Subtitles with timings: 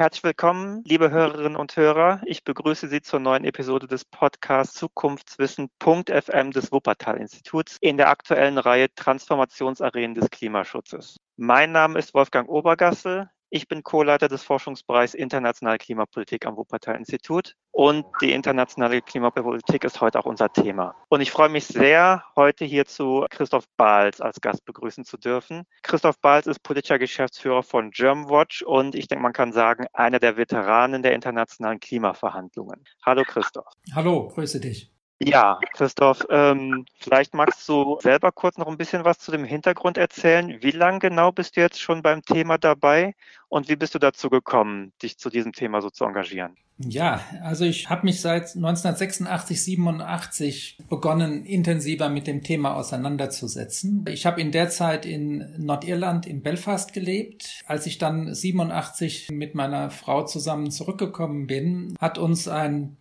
[0.00, 2.22] Herzlich willkommen, liebe Hörerinnen und Hörer.
[2.24, 8.86] Ich begrüße Sie zur neuen Episode des Podcasts Zukunftswissen.fm des Wuppertal-Instituts in der aktuellen Reihe
[8.94, 11.18] Transformationsarenen des Klimaschutzes.
[11.36, 13.28] Mein Name ist Wolfgang Obergassel.
[13.52, 20.20] Ich bin Co-Leiter des Forschungsbereichs Internationale Klimapolitik am Wuppertal-Institut und die internationale Klimapolitik ist heute
[20.20, 20.94] auch unser Thema.
[21.08, 25.64] Und ich freue mich sehr, heute hierzu Christoph Bahls als Gast begrüßen zu dürfen.
[25.82, 30.36] Christoph Bahls ist politischer Geschäftsführer von Germwatch und ich denke, man kann sagen, einer der
[30.36, 32.84] Veteranen der internationalen Klimaverhandlungen.
[33.04, 33.66] Hallo Christoph.
[33.92, 34.92] Hallo, grüße dich.
[35.22, 39.98] Ja, Christoph, ähm, vielleicht magst du selber kurz noch ein bisschen was zu dem Hintergrund
[39.98, 40.56] erzählen.
[40.62, 43.14] Wie lange genau bist du jetzt schon beim Thema dabei
[43.50, 46.56] und wie bist du dazu gekommen, dich zu diesem Thema so zu engagieren?
[46.78, 54.06] Ja, also ich habe mich seit 1986, 87 begonnen, intensiver mit dem Thema auseinanderzusetzen.
[54.08, 57.60] Ich habe in der Zeit in Nordirland, in Belfast gelebt.
[57.66, 62.96] Als ich dann 87 mit meiner Frau zusammen zurückgekommen bin, hat uns ein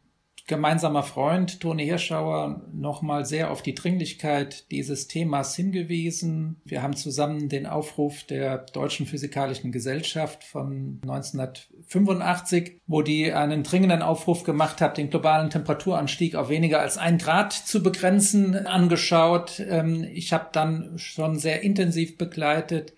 [0.49, 6.57] gemeinsamer Freund Toni Hirschauer nochmal sehr auf die Dringlichkeit dieses Themas hingewiesen.
[6.65, 14.01] Wir haben zusammen den Aufruf der Deutschen Physikalischen Gesellschaft von 1985, wo die einen dringenden
[14.01, 19.61] Aufruf gemacht hat, den globalen Temperaturanstieg auf weniger als ein Grad zu begrenzen, angeschaut.
[19.69, 22.93] Ähm, ich habe dann schon sehr intensiv begleitet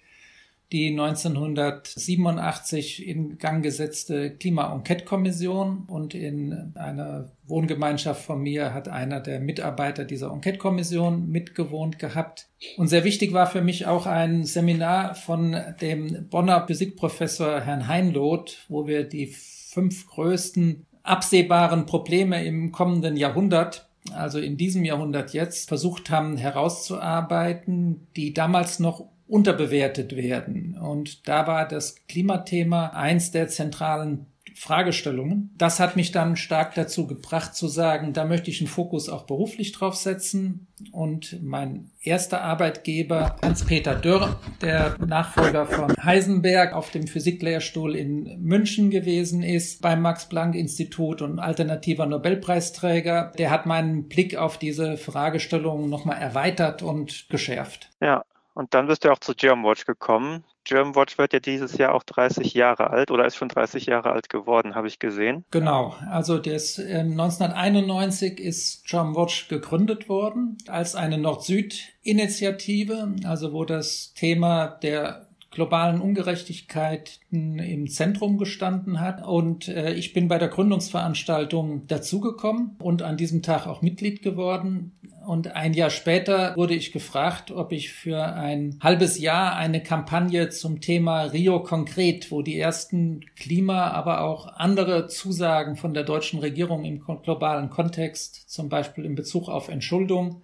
[0.72, 9.42] die 1987 in Gang gesetzte Klima-Enquete-Kommission und in einer Wohngemeinschaft von mir hat einer der
[9.42, 12.48] Mitarbeiter dieser Enquete-Kommission mitgewohnt gehabt.
[12.78, 18.66] Und sehr wichtig war für mich auch ein Seminar von dem Bonner Physikprofessor Herrn Heinloth,
[18.70, 25.68] wo wir die fünf größten absehbaren Probleme im kommenden Jahrhundert also in diesem Jahrhundert jetzt,
[25.68, 30.78] versucht haben herauszuarbeiten, die damals noch unterbewertet werden.
[30.78, 35.56] Und da war das Klimathema eins der zentralen Fragestellungen.
[35.58, 39.24] Das hat mich dann stark dazu gebracht zu sagen, da möchte ich einen Fokus auch
[39.24, 40.68] beruflich drauf setzen.
[40.92, 48.90] Und mein erster Arbeitgeber, Hans-Peter Dörr, der Nachfolger von Heisenberg auf dem Physiklehrstuhl in München
[48.90, 56.18] gewesen ist, beim Max-Planck-Institut und alternativer Nobelpreisträger, der hat meinen Blick auf diese Fragestellungen nochmal
[56.18, 57.90] erweitert und geschärft.
[58.02, 60.44] Ja, und dann bist du auch zu Germanwatch gekommen.
[60.64, 64.30] Germanwatch wird ja dieses Jahr auch 30 Jahre alt oder ist schon 30 Jahre alt
[64.30, 65.44] geworden, habe ich gesehen.
[65.52, 74.14] Genau, also das, äh, 1991 ist Germanwatch gegründet worden als eine Nord-Süd-Initiative, also wo das
[74.14, 79.26] Thema der globalen Ungerechtigkeiten im Zentrum gestanden hat.
[79.26, 84.94] Und äh, ich bin bei der Gründungsveranstaltung dazugekommen und an diesem Tag auch Mitglied geworden.
[85.26, 90.50] Und ein Jahr später wurde ich gefragt, ob ich für ein halbes Jahr eine Kampagne
[90.50, 96.40] zum Thema Rio konkret, wo die ersten Klima, aber auch andere Zusagen von der deutschen
[96.40, 100.42] Regierung im globalen Kontext, zum Beispiel in Bezug auf Entschuldung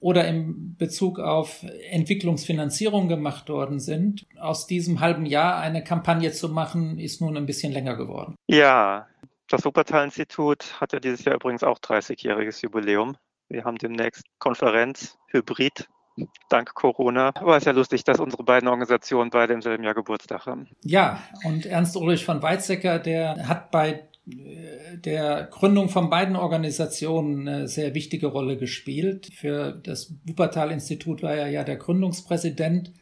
[0.00, 4.26] oder in Bezug auf Entwicklungsfinanzierung gemacht worden sind.
[4.38, 8.34] Aus diesem halben Jahr eine Kampagne zu machen, ist nun ein bisschen länger geworden.
[8.46, 9.06] Ja,
[9.48, 13.16] das Wuppertal-Institut hat ja dieses Jahr übrigens auch 30-jähriges Jubiläum.
[13.48, 15.88] Wir haben demnächst Konferenz, Hybrid,
[16.48, 17.32] dank Corona.
[17.34, 20.68] Aber es ist ja lustig, dass unsere beiden Organisationen beide im selben Jahr Geburtstag haben.
[20.82, 27.48] Ja, und Ernst Ulrich von Weizsäcker, der hat bei äh, der Gründung von beiden Organisationen
[27.48, 29.30] eine sehr wichtige Rolle gespielt.
[29.34, 32.92] Für das Wuppertal-Institut war er ja der Gründungspräsident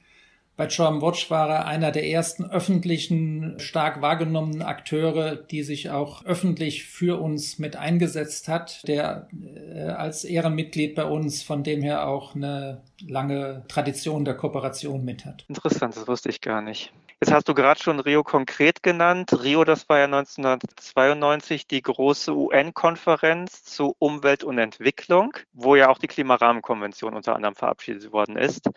[0.63, 6.25] bei Charm Watch war er einer der ersten öffentlichen, stark wahrgenommenen Akteure, die sich auch
[6.25, 9.27] öffentlich für uns mit eingesetzt hat, der
[9.75, 15.25] äh, als Ehrenmitglied bei uns von dem her auch eine lange Tradition der Kooperation mit
[15.25, 15.45] hat.
[15.49, 16.93] Interessant, das wusste ich gar nicht.
[17.21, 19.33] Jetzt hast du gerade schon Rio konkret genannt.
[19.43, 25.99] Rio, das war ja 1992 die große UN-Konferenz zu Umwelt und Entwicklung, wo ja auch
[25.99, 28.71] die Klimarahmenkonvention unter anderem verabschiedet worden ist.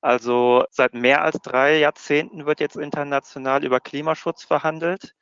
[0.00, 5.14] Also seit mehr als drei Jahrzehnten wird jetzt international über Klimaschutz verhandelt.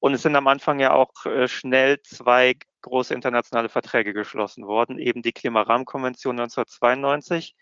[0.00, 4.98] Und es sind am Anfang ja auch äh, schnell zwei große internationale Verträge geschlossen worden,
[4.98, 7.56] eben die Klimarahmenkonvention 1992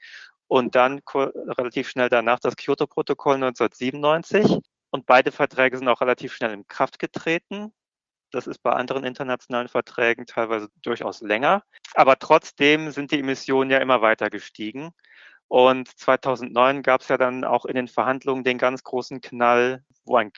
[0.48, 4.58] und dann relativ schnell danach das Kyoto-Protokoll 1997.
[4.90, 7.72] Und beide Verträge sind auch relativ schnell in Kraft getreten.
[8.32, 11.62] Das ist bei anderen internationalen Verträgen teilweise durchaus länger.
[11.94, 14.90] Aber trotzdem sind die Emissionen ja immer weiter gestiegen.
[15.48, 20.16] Und 2009 gab es ja dann auch in den Verhandlungen den ganz großen Knall, wo
[20.16, 20.32] ein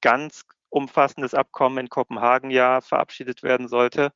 [0.00, 4.12] ganz umfassendes Abkommen in Kopenhagen ja verabschiedet werden sollte,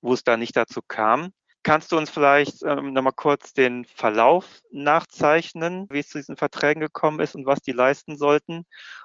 [0.00, 1.32] wo es da nicht dazu kam.
[1.62, 6.80] Kannst du uns vielleicht ähm, nochmal kurz den Verlauf nachzeichnen, wie es zu diesen Verträgen
[6.80, 8.64] gekommen ist und was die leisten sollten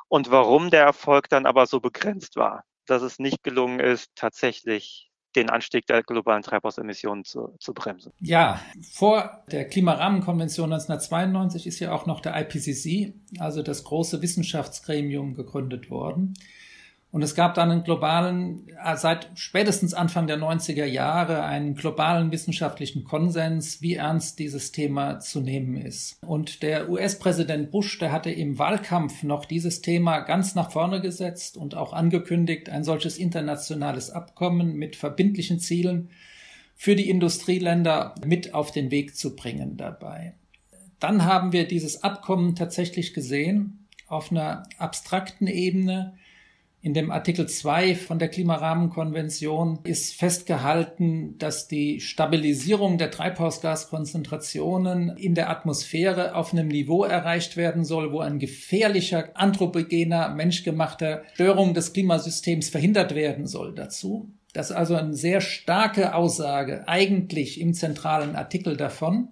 [0.10, 2.64] und warum der Erfolg dann aber so begrenzt war?
[2.86, 8.12] dass es nicht gelungen ist, tatsächlich den Anstieg der globalen Treibhausemissionen zu, zu bremsen.
[8.20, 8.60] Ja,
[8.92, 15.90] vor der Klimarahmenkonvention 1992 ist ja auch noch der IPCC, also das große Wissenschaftsgremium, gegründet
[15.90, 16.34] worden.
[17.12, 22.32] Und es gab dann einen globalen, äh, seit spätestens Anfang der 90er Jahre, einen globalen
[22.32, 26.18] wissenschaftlichen Konsens, wie ernst dieses Thema zu nehmen ist.
[26.26, 31.58] Und der US-Präsident Bush, der hatte im Wahlkampf noch dieses Thema ganz nach vorne gesetzt
[31.58, 36.10] und auch angekündigt, ein solches internationales Abkommen mit verbindlichen Zielen
[36.76, 40.34] für die Industrieländer mit auf den Weg zu bringen dabei.
[41.02, 46.14] Dann haben wir dieses Abkommen tatsächlich gesehen auf einer abstrakten Ebene,
[46.84, 55.36] in dem Artikel 2 von der Klimarahmenkonvention ist festgehalten, dass die Stabilisierung der Treibhausgaskonzentrationen in
[55.36, 61.94] der Atmosphäre auf einem Niveau erreicht werden soll, wo ein gefährlicher, anthropogener, menschgemachter Störung des
[61.94, 64.32] Klimasystems verhindert werden soll dazu.
[64.54, 69.30] Das ist also eine sehr starke Aussage eigentlich im zentralen Artikel davon.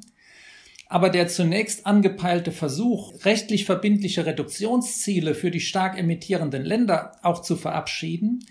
[0.91, 7.55] Aber der zunächst angepeilte Versuch, rechtlich verbindliche Reduktionsziele für die stark emittierenden Länder auch zu
[7.55, 8.43] verabschieden,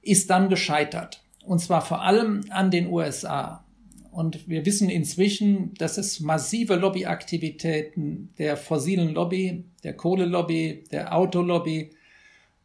[0.00, 1.22] ist dann gescheitert.
[1.44, 3.66] Und zwar vor allem an den USA.
[4.10, 11.90] Und wir wissen inzwischen, dass es massive Lobbyaktivitäten der fossilen Lobby, der Kohlelobby, der Autolobby,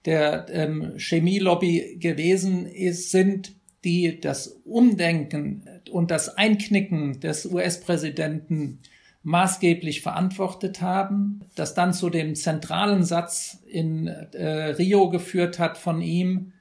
[0.05, 8.79] der ähm, Chemielobby gewesen ist, sind, die das Umdenken und das Einknicken des US-Präsidenten
[9.27, 16.01] maßgeblich verantwortet haben, das dann zu dem zentralen Satz in äh, Rio geführt hat von
[16.01, 16.53] ihm,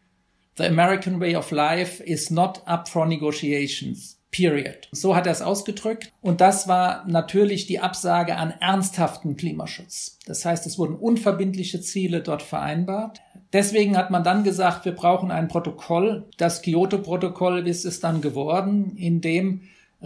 [0.56, 4.18] The American way of life is not up for negotiations.
[4.32, 4.88] Period.
[4.90, 6.12] So hat er es ausgedrückt.
[6.20, 10.18] Und das war natürlich die Absage an ernsthaften Klimaschutz.
[10.26, 13.20] Das heißt, es wurden unverbindliche Ziele dort vereinbart.
[13.52, 16.28] Deswegen hat man dann gesagt, wir brauchen ein Protokoll.
[16.36, 19.60] Das Kyoto-Protokoll ist es dann geworden, in dem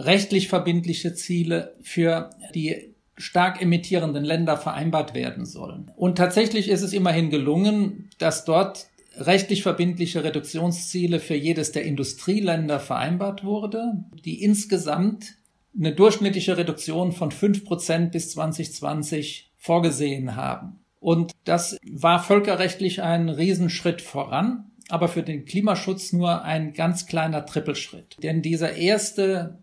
[0.05, 5.91] rechtlich verbindliche Ziele für die stark emittierenden Länder vereinbart werden sollen.
[5.95, 12.79] Und tatsächlich ist es immerhin gelungen, dass dort rechtlich verbindliche Reduktionsziele für jedes der Industrieländer
[12.79, 15.35] vereinbart wurde, die insgesamt
[15.77, 20.79] eine durchschnittliche Reduktion von fünf Prozent bis 2020 vorgesehen haben.
[20.99, 27.45] Und das war völkerrechtlich ein Riesenschritt voran, aber für den Klimaschutz nur ein ganz kleiner
[27.45, 28.17] Trippelschritt.
[28.21, 29.60] Denn dieser erste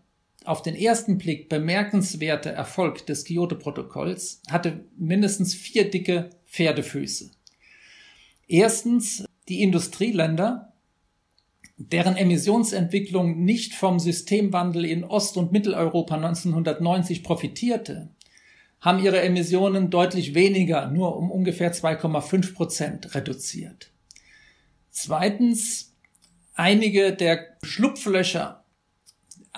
[0.49, 7.29] auf den ersten Blick bemerkenswerte Erfolg des Kyoto-Protokolls hatte mindestens vier dicke Pferdefüße.
[8.47, 10.73] Erstens, die Industrieländer,
[11.77, 18.09] deren Emissionsentwicklung nicht vom Systemwandel in Ost- und Mitteleuropa 1990 profitierte,
[18.81, 23.91] haben ihre Emissionen deutlich weniger, nur um ungefähr 2,5 Prozent reduziert.
[24.89, 25.95] Zweitens,
[26.55, 28.58] einige der Schlupflöcher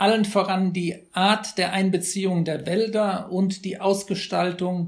[0.02, 4.88] allen voran die Art der Einbeziehung der Wälder und die Ausgestaltung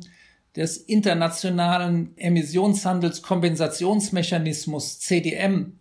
[0.55, 5.77] des internationalen Emissionshandelskompensationsmechanismus CDM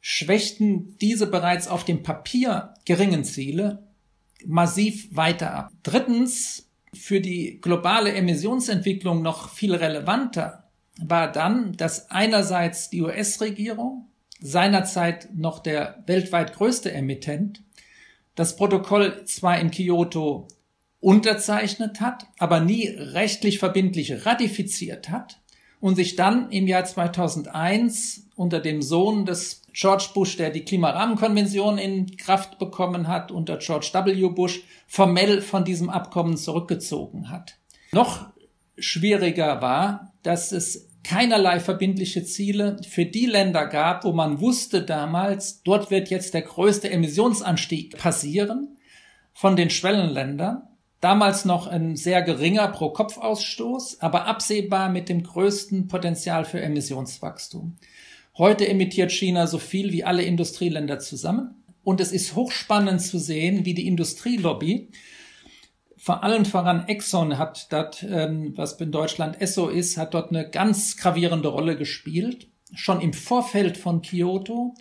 [0.00, 3.86] schwächten diese bereits auf dem Papier geringen Ziele
[4.46, 5.70] massiv weiter ab.
[5.82, 10.70] Drittens, für die globale Emissionsentwicklung noch viel relevanter
[11.02, 14.08] war dann, dass einerseits die US-Regierung,
[14.40, 17.62] seinerzeit noch der weltweit größte Emittent,
[18.34, 20.48] das Protokoll zwar in Kyoto
[21.00, 25.40] unterzeichnet hat, aber nie rechtlich verbindlich ratifiziert hat
[25.80, 31.78] und sich dann im Jahr 2001 unter dem Sohn des George Bush, der die Klimarahmenkonvention
[31.78, 34.28] in Kraft bekommen hat, unter George W.
[34.28, 37.58] Bush formell von diesem Abkommen zurückgezogen hat.
[37.92, 38.26] Noch
[38.78, 45.62] schwieriger war, dass es keinerlei verbindliche Ziele für die Länder gab, wo man wusste damals,
[45.62, 48.76] dort wird jetzt der größte Emissionsanstieg passieren
[49.32, 50.62] von den Schwellenländern.
[51.00, 57.76] Damals noch ein sehr geringer Pro-Kopf-Ausstoß, aber absehbar mit dem größten Potenzial für Emissionswachstum.
[58.38, 61.62] Heute emittiert China so viel wie alle Industrieländer zusammen.
[61.84, 64.88] Und es ist hochspannend zu sehen, wie die Industrielobby
[66.04, 70.50] vor allem voran Exxon hat dort, ähm, was in Deutschland Esso ist, hat dort eine
[70.50, 72.48] ganz gravierende Rolle gespielt.
[72.74, 74.74] Schon im Vorfeld von Kyoto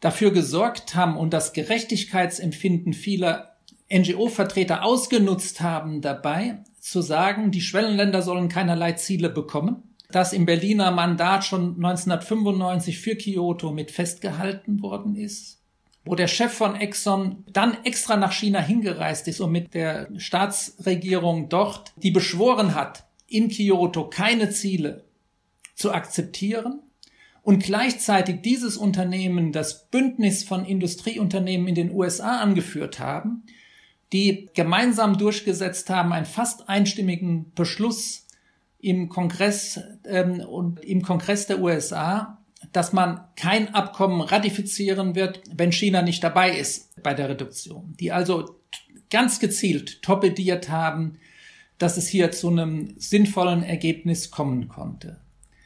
[0.00, 3.54] dafür gesorgt haben und das Gerechtigkeitsempfinden vieler
[3.88, 9.94] NGO-Vertreter ausgenutzt haben dabei, zu sagen, die Schwellenländer sollen keinerlei Ziele bekommen.
[10.10, 15.57] Das im Berliner Mandat schon 1995 für Kyoto mit festgehalten worden ist
[16.08, 21.50] wo der Chef von Exxon dann extra nach China hingereist ist und mit der Staatsregierung
[21.50, 25.04] dort, die beschworen hat, in Kyoto keine Ziele
[25.74, 26.80] zu akzeptieren
[27.42, 33.42] und gleichzeitig dieses Unternehmen das Bündnis von Industrieunternehmen in den USA angeführt haben,
[34.14, 38.26] die gemeinsam durchgesetzt haben, einen fast einstimmigen Beschluss
[38.78, 42.37] im Kongress ähm, und im Kongress der USA,
[42.72, 47.94] dass man kein Abkommen ratifizieren wird, wenn China nicht dabei ist bei der Reduktion.
[48.00, 48.60] Die also
[49.10, 51.18] ganz gezielt torpediert haben,
[51.78, 55.20] dass es hier zu einem sinnvollen Ergebnis kommen konnte.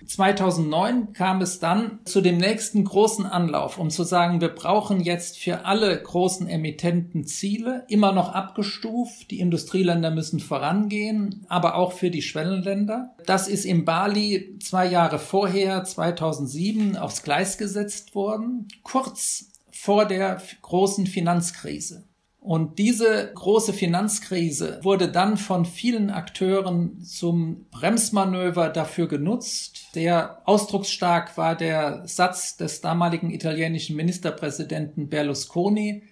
[0.07, 5.39] 2009 kam es dann zu dem nächsten großen Anlauf, um zu sagen, wir brauchen jetzt
[5.39, 9.31] für alle großen Emittenten Ziele, immer noch abgestuft.
[9.31, 13.15] Die Industrieländer müssen vorangehen, aber auch für die Schwellenländer.
[13.27, 20.41] Das ist in Bali zwei Jahre vorher, 2007, aufs Gleis gesetzt worden, kurz vor der
[20.63, 22.05] großen Finanzkrise.
[22.43, 29.93] Und diese große Finanzkrise wurde dann von vielen Akteuren zum Bremsmanöver dafür genutzt.
[29.93, 36.03] Sehr ausdrucksstark war der Satz des damaligen italienischen Ministerpräsidenten Berlusconi,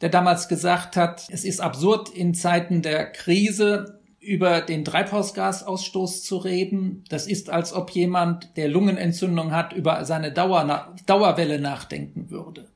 [0.00, 6.38] der damals gesagt hat, es ist absurd in Zeiten der Krise über den Treibhausgasausstoß zu
[6.38, 7.04] reden.
[7.10, 12.71] Das ist, als ob jemand, der Lungenentzündung hat, über seine Dauer, Dauerwelle nachdenken würde.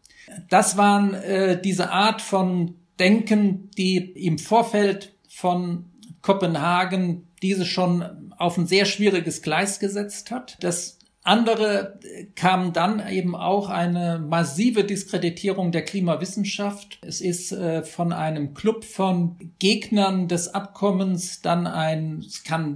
[0.49, 5.87] Das waren äh, diese Art von Denken, die im Vorfeld von
[6.23, 10.57] Kopenhagen diese schon auf ein sehr schwieriges Gleis gesetzt hat.
[10.61, 10.96] Das
[11.27, 11.99] andere
[12.37, 16.99] kam dann eben auch eine massive Diskreditierung der Klimawissenschaft.
[17.03, 22.25] Es ist äh, von einem Club von Gegnern des Abkommens dann ein,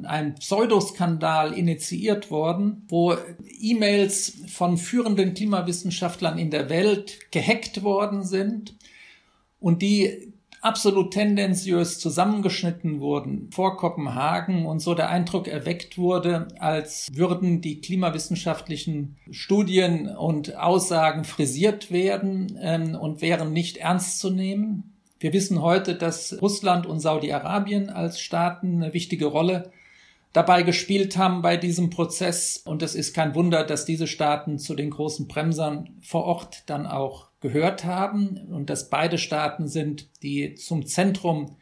[0.04, 3.14] ein Pseudoskandal initiiert worden, wo
[3.60, 8.74] E-Mails von führenden Klimawissenschaftlern in der Welt gehackt worden sind
[9.60, 17.08] und die absolut tendenziös zusammengeschnitten wurden vor Kopenhagen und so der Eindruck erweckt wurde, als
[17.12, 24.92] würden die klimawissenschaftlichen Studien und Aussagen frisiert werden ähm, und wären nicht ernst zu nehmen.
[25.18, 29.70] Wir wissen heute, dass Russland und Saudi-Arabien als Staaten eine wichtige Rolle
[30.32, 32.56] dabei gespielt haben bei diesem Prozess.
[32.56, 36.86] Und es ist kein Wunder, dass diese Staaten zu den großen Bremsern vor Ort dann
[36.86, 41.56] auch gehört haben und dass beide Staaten sind, die zum Zentrum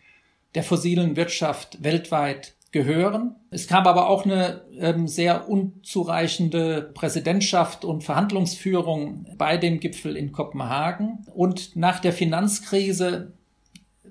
[0.55, 3.37] der fossilen Wirtschaft weltweit gehören.
[3.51, 10.33] Es kam aber auch eine ähm, sehr unzureichende Präsidentschaft und Verhandlungsführung bei dem Gipfel in
[10.33, 11.25] Kopenhagen.
[11.35, 13.33] Und nach der Finanzkrise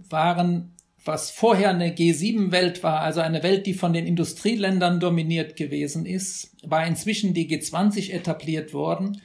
[0.09, 0.73] waren,
[1.05, 6.55] was vorher eine G7-Welt war, also eine Welt, die von den Industrieländern dominiert gewesen ist,
[6.63, 9.21] war inzwischen die G20 etabliert worden.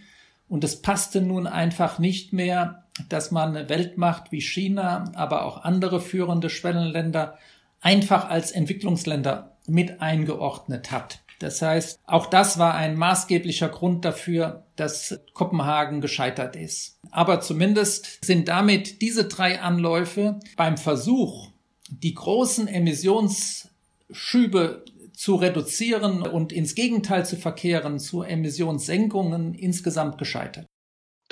[0.52, 5.99] Und es passte nun einfach nicht mehr, dass man Weltmacht wie China, aber auch andere
[5.99, 7.38] führende Schwellenländer
[7.80, 11.21] einfach als Entwicklungsländer mit eingeordnet hat.
[11.38, 16.99] Das heißt, auch das war ein maßgeblicher Grund dafür, dass Kopenhagen gescheitert ist.
[17.11, 21.49] Aber zumindest sind damit diese drei Anläufe beim Versuch,
[21.88, 30.66] die großen Emissionsschübe zu reduzieren und ins Gegenteil zu verkehren, zu Emissionssenkungen insgesamt gescheitert.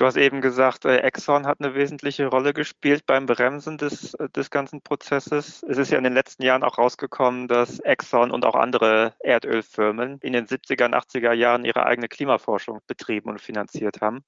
[0.01, 4.31] Du hast eben gesagt, äh, Exxon hat eine wesentliche Rolle gespielt beim Bremsen des, äh,
[4.31, 5.63] des ganzen Prozesses.
[5.69, 10.19] Es ist ja in den letzten Jahren auch rausgekommen, dass Exxon und auch andere Erdölfirmen
[10.23, 14.25] in den 70er und 80er Jahren ihre eigene Klimaforschung betrieben und finanziert haben.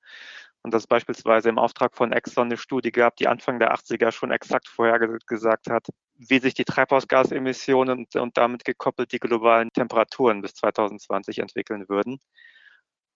[0.63, 4.13] Und dass es beispielsweise im Auftrag von Exxon eine Studie gab, die Anfang der 80er
[4.13, 10.41] schon exakt vorhergesagt hat, wie sich die Treibhausgasemissionen und, und damit gekoppelt die globalen Temperaturen
[10.41, 12.21] bis 2020 entwickeln würden.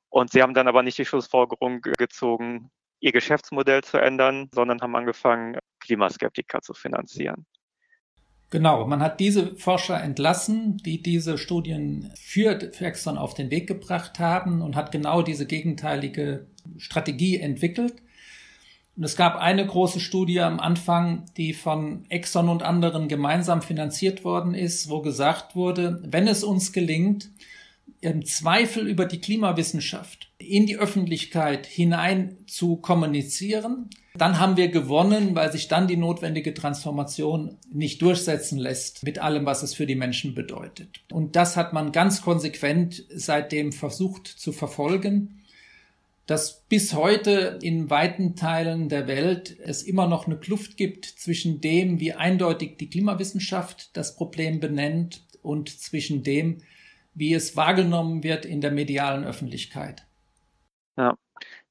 [0.09, 4.97] Und sie haben dann aber nicht die Schlussfolgerung gezogen, ihr Geschäftsmodell zu ändern, sondern haben
[4.97, 7.47] angefangen, Klimaskeptiker zu finanzieren.
[8.50, 14.21] Genau, man hat diese Forscher entlassen, die diese Studien für Exxon auf den Weg gebracht
[14.21, 16.47] haben und hat genau diese gegenteilige
[16.79, 17.95] Strategie entwickelt.
[18.97, 24.25] Und es gab eine große Studie am Anfang, die von Exxon und anderen gemeinsam finanziert
[24.25, 27.29] worden ist, wo gesagt wurde, wenn es uns gelingt,
[28.00, 35.35] im Zweifel über die Klimawissenschaft in die Öffentlichkeit hinein zu kommunizieren, dann haben wir gewonnen,
[35.35, 39.94] weil sich dann die notwendige Transformation nicht durchsetzen lässt mit allem, was es für die
[39.94, 41.00] Menschen bedeutet.
[41.12, 45.42] Und das hat man ganz konsequent seitdem versucht zu verfolgen
[46.26, 51.61] dass bis heute in weiten Teilen der Welt es immer noch eine Kluft gibt zwischen
[51.61, 56.58] dem, wie eindeutig die Klimawissenschaft das Problem benennt und zwischen dem,
[57.14, 60.04] wie es wahrgenommen wird in der medialen Öffentlichkeit.
[60.99, 61.16] Ja.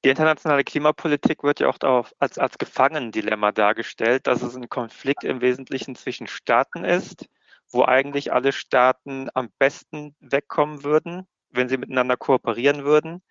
[0.06, 5.42] Die internationale Klimapolitik wird ja auch als, als Gefangendilemma dargestellt, dass es ein Konflikt im
[5.42, 7.28] Wesentlichen zwischen Staaten ist,
[7.72, 13.22] wo eigentlich alle Staaten am besten wegkommen würden, wenn sie miteinander kooperieren würden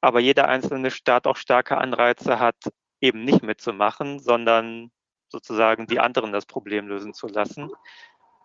[0.00, 2.56] aber jeder einzelne Staat auch starke Anreize hat,
[3.00, 4.90] eben nicht mitzumachen, sondern
[5.28, 7.70] sozusagen die anderen das Problem lösen zu lassen.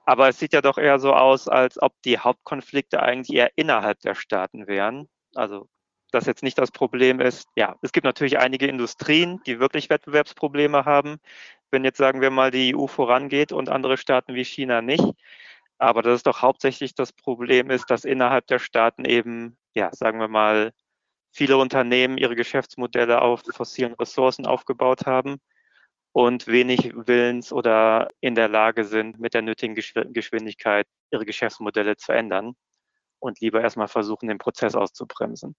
[0.06, 4.00] Aber es sieht ja doch eher so aus, als ob die Hauptkonflikte eigentlich eher innerhalb
[4.00, 5.08] der Staaten wären.
[5.36, 5.70] Also
[6.12, 7.48] das jetzt nicht das Problem ist.
[7.56, 11.18] Ja, es gibt natürlich einige Industrien, die wirklich Wettbewerbsprobleme haben,
[11.72, 15.04] wenn jetzt sagen wir mal die EU vorangeht und andere Staaten wie China nicht.
[15.78, 20.20] Aber das ist doch hauptsächlich das Problem ist, dass innerhalb der Staaten eben, ja, sagen
[20.20, 20.74] wir mal,
[21.32, 25.38] viele Unternehmen ihre Geschäftsmodelle auf fossilen Ressourcen aufgebaut haben
[26.14, 32.12] und wenig willens oder in der Lage sind, mit der nötigen Geschwindigkeit ihre Geschäftsmodelle zu
[32.12, 32.54] ändern
[33.20, 35.56] und lieber erstmal versuchen, den Prozess auszubremsen.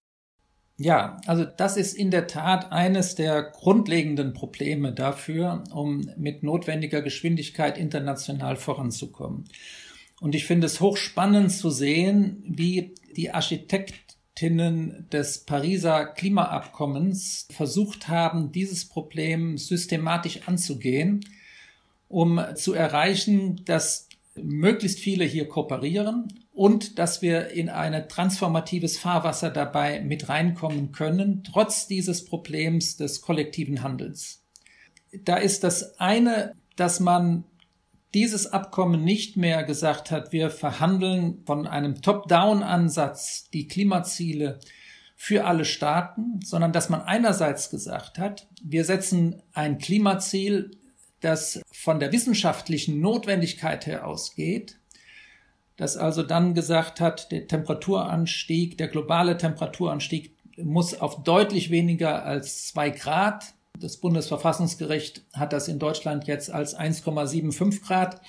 [0.77, 7.01] Ja, also das ist in der Tat eines der grundlegenden Probleme dafür, um mit notwendiger
[7.01, 9.45] Geschwindigkeit international voranzukommen.
[10.19, 18.51] Und ich finde es hochspannend zu sehen, wie die Architektinnen des Pariser Klimaabkommens versucht haben,
[18.51, 21.23] dieses Problem systematisch anzugehen,
[22.09, 29.49] um zu erreichen, dass möglichst viele hier kooperieren und dass wir in ein transformatives Fahrwasser
[29.49, 34.43] dabei mit reinkommen können, trotz dieses Problems des kollektiven Handelns.
[35.23, 37.43] Da ist das eine, dass man
[38.13, 44.59] dieses Abkommen nicht mehr gesagt hat, wir verhandeln von einem Top-Down-Ansatz die Klimaziele
[45.15, 50.71] für alle Staaten, sondern dass man einerseits gesagt hat, wir setzen ein Klimaziel
[51.21, 54.77] das von der wissenschaftlichen Notwendigkeit her ausgeht,
[55.77, 62.67] das also dann gesagt hat, der Temperaturanstieg, der globale Temperaturanstieg muss auf deutlich weniger als
[62.67, 63.53] zwei Grad.
[63.79, 68.21] Das Bundesverfassungsgericht hat das in Deutschland jetzt als 1,75 Grad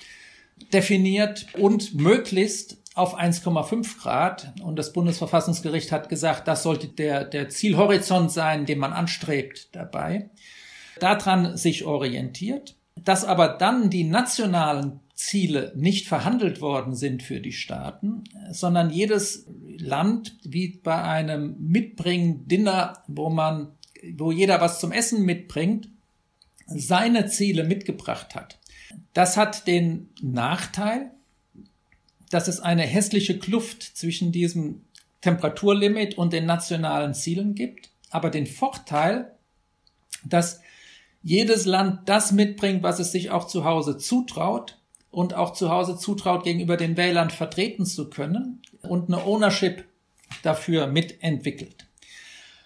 [0.73, 4.53] definiert und möglichst auf 1,5 Grad.
[4.63, 10.29] Und das Bundesverfassungsgericht hat gesagt, das sollte der, der Zielhorizont sein, den man anstrebt dabei.
[10.99, 17.53] Daran sich orientiert dass aber dann die nationalen Ziele nicht verhandelt worden sind für die
[17.53, 19.47] Staaten, sondern jedes
[19.77, 23.71] Land, wie bei einem Mitbringen-Dinner, wo man,
[24.17, 25.89] wo jeder was zum Essen mitbringt,
[26.67, 28.59] seine Ziele mitgebracht hat.
[29.13, 31.11] Das hat den Nachteil,
[32.29, 34.81] dass es eine hässliche Kluft zwischen diesem
[35.21, 39.31] Temperaturlimit und den nationalen Zielen gibt, aber den Vorteil,
[40.25, 40.59] dass
[41.23, 44.77] jedes Land das mitbringt, was es sich auch zu Hause zutraut
[45.15, 49.85] und auch zu Hause zutraut, gegenüber den Wählern vertreten zu können und eine Ownership
[50.43, 51.87] dafür mitentwickelt.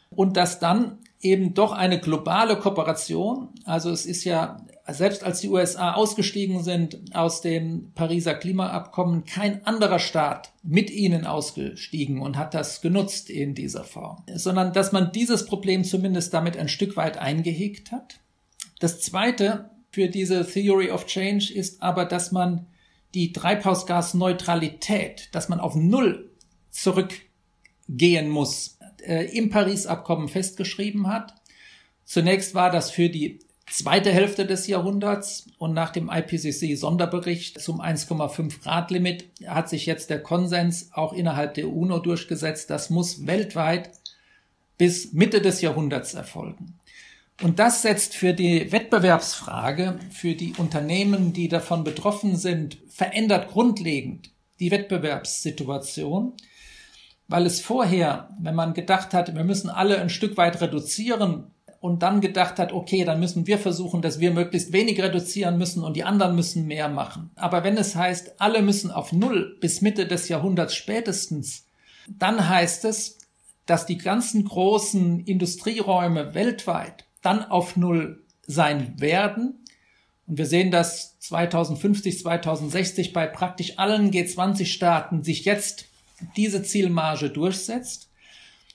[0.09, 5.49] Und dass dann eben doch eine globale Kooperation, also es ist ja, selbst als die
[5.49, 12.55] USA ausgestiegen sind aus dem Pariser Klimaabkommen, kein anderer Staat mit ihnen ausgestiegen und hat
[12.55, 17.19] das genutzt in dieser Form, sondern dass man dieses Problem zumindest damit ein Stück weit
[17.19, 18.19] eingehegt hat
[18.79, 22.67] das zweite für diese Theory of Change ist aber, dass man
[23.13, 26.29] die Treibhausgasneutralität, dass man auf Null
[26.69, 31.33] zurückgehen muss, äh, im Paris-Abkommen festgeschrieben hat.
[32.05, 38.61] Zunächst war das für die zweite Hälfte des Jahrhunderts und nach dem IPCC-Sonderbericht zum 1,5
[38.61, 42.69] Grad Limit hat sich jetzt der Konsens auch innerhalb der UNO durchgesetzt.
[42.69, 43.91] Das muss weltweit
[44.77, 46.78] bis Mitte des Jahrhunderts erfolgen.
[47.41, 54.31] Und das setzt für die Wettbewerbsfrage, für die Unternehmen, die davon betroffen sind, verändert grundlegend
[54.59, 56.33] die Wettbewerbssituation,
[57.29, 62.03] weil es vorher, wenn man gedacht hat, wir müssen alle ein Stück weit reduzieren und
[62.03, 65.95] dann gedacht hat, okay, dann müssen wir versuchen, dass wir möglichst wenig reduzieren müssen und
[65.95, 67.31] die anderen müssen mehr machen.
[67.35, 71.67] Aber wenn es heißt, alle müssen auf Null bis Mitte des Jahrhunderts spätestens,
[72.09, 73.19] dann heißt es,
[73.65, 79.65] dass die ganzen großen Industrieräume weltweit dann auf Null sein werden.
[80.27, 85.85] Und wir sehen, dass 2050, 2060 bei praktisch allen G20-Staaten sich jetzt
[86.35, 88.09] diese Zielmarge durchsetzt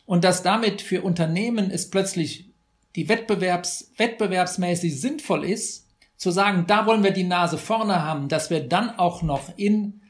[0.06, 2.50] und dass damit für Unternehmen es plötzlich
[2.96, 8.50] die Wettbewerbs, wettbewerbsmäßig sinnvoll ist, zu sagen, da wollen wir die Nase vorne haben, dass
[8.50, 10.00] wir dann auch noch in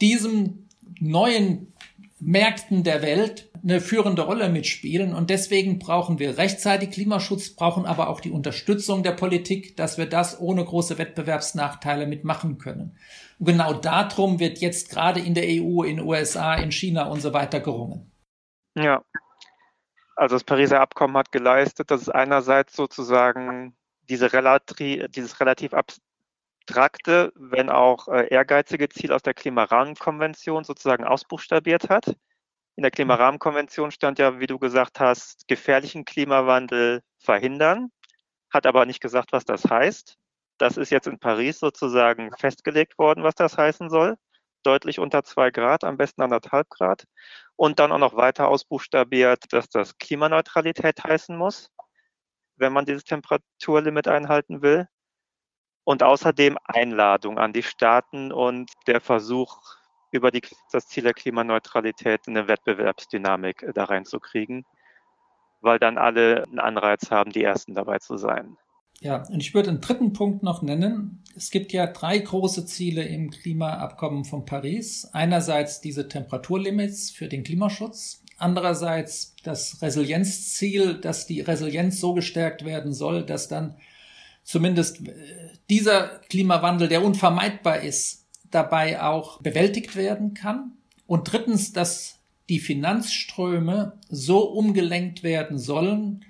[0.00, 0.66] diesem
[1.00, 1.72] neuen
[2.20, 5.14] Märkten der Welt eine führende Rolle mitspielen.
[5.14, 10.06] Und deswegen brauchen wir rechtzeitig Klimaschutz, brauchen aber auch die Unterstützung der Politik, dass wir
[10.06, 12.96] das ohne große Wettbewerbsnachteile mitmachen können.
[13.38, 17.32] Und genau darum wird jetzt gerade in der EU, in USA, in China und so
[17.32, 18.10] weiter gerungen.
[18.74, 19.02] Ja.
[20.16, 23.76] Also das Pariser Abkommen hat geleistet, dass es einerseits sozusagen
[24.08, 25.72] diese relativ, dieses relativ
[26.68, 32.14] abstrakte, wenn auch äh, ehrgeizige Ziel aus der Klimarahmenkonvention sozusagen ausbuchstabiert hat
[32.76, 37.90] In der Klimarahmenkonvention stand ja, wie du gesagt hast, gefährlichen Klimawandel verhindern,
[38.50, 40.16] hat aber nicht gesagt, was das heißt.
[40.58, 44.16] Das ist jetzt in Paris sozusagen festgelegt worden, was das heißen soll.
[44.62, 47.04] Deutlich unter zwei Grad, am besten anderthalb Grad.
[47.56, 51.70] Und dann auch noch weiter ausbuchstabiert, dass das Klimaneutralität heißen muss,
[52.56, 54.88] wenn man dieses Temperaturlimit einhalten will.
[55.88, 59.56] Und außerdem Einladung an die Staaten und der Versuch,
[60.10, 64.66] über die, das Ziel der Klimaneutralität eine Wettbewerbsdynamik da reinzukriegen,
[65.62, 68.58] weil dann alle einen Anreiz haben, die Ersten dabei zu sein.
[69.00, 71.24] Ja, und ich würde einen dritten Punkt noch nennen.
[71.34, 75.08] Es gibt ja drei große Ziele im Klimaabkommen von Paris.
[75.14, 78.22] Einerseits diese Temperaturlimits für den Klimaschutz.
[78.36, 83.78] Andererseits das Resilienzziel, dass die Resilienz so gestärkt werden soll, dass dann
[84.48, 85.12] zumindest äh,
[85.68, 90.72] dieser Klimawandel, der unvermeidbar ist, dabei auch bewältigt werden kann.
[91.06, 96.24] Und drittens, dass die Finanzströme so umgelenkt werden sollen,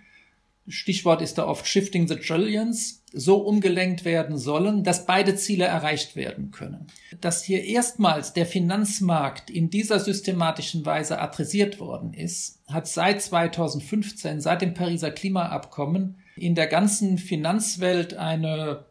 [0.67, 6.15] Stichwort ist da oft Shifting the Trillions, so umgelenkt werden sollen, dass beide Ziele erreicht
[6.17, 6.89] werden können.
[7.21, 14.41] Dass hier erstmals der Finanzmarkt in dieser systematischen Weise adressiert worden ist, hat seit 2015,
[14.41, 18.87] seit dem Pariser Klimaabkommen, in der ganzen Finanzwelt eine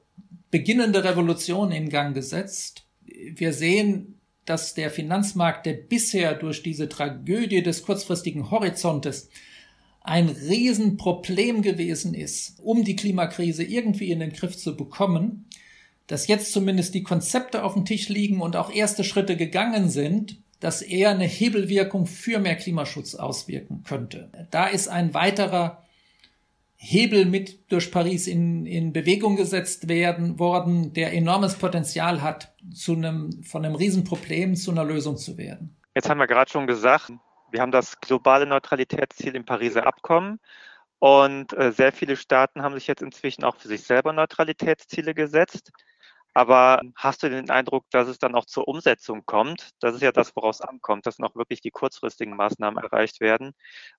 [0.52, 2.88] beginnende Revolution in Gang gesetzt
[3.36, 9.30] wir sehen, dass der Finanzmarkt, der bisher durch diese Tragödie des kurzfristigen Horizontes
[10.02, 15.46] ein Riesenproblem gewesen ist, um die Klimakrise irgendwie in den Griff zu bekommen,
[16.08, 20.42] dass jetzt zumindest die Konzepte auf dem Tisch liegen und auch erste Schritte gegangen sind,
[20.62, 24.32] dass er eine Hebelwirkung für mehr Klimaschutz auswirken könnte.
[24.50, 25.84] Da ist ein weiterer
[26.78, 32.94] Hebel mit durch Paris in, in Bewegung gesetzt werden worden, der enormes Potenzial hat, zu
[32.94, 35.76] einem, von einem Riesenproblem zu einer Lösung zu werden.
[35.96, 37.12] Jetzt haben wir gerade schon gesagt,
[37.50, 40.40] wir haben das globale Neutralitätsziel im Pariser Abkommen
[41.00, 45.72] und äh, sehr viele Staaten haben sich jetzt inzwischen auch für sich selber Neutralitätsziele gesetzt.
[46.38, 49.71] Aber hast du den Eindruck, dass es dann auch zur Umsetzung kommt?
[49.80, 53.56] Das ist ja das, woraus ankommt, dass noch wirklich die kurzfristigen Maßnahmen erreicht werden.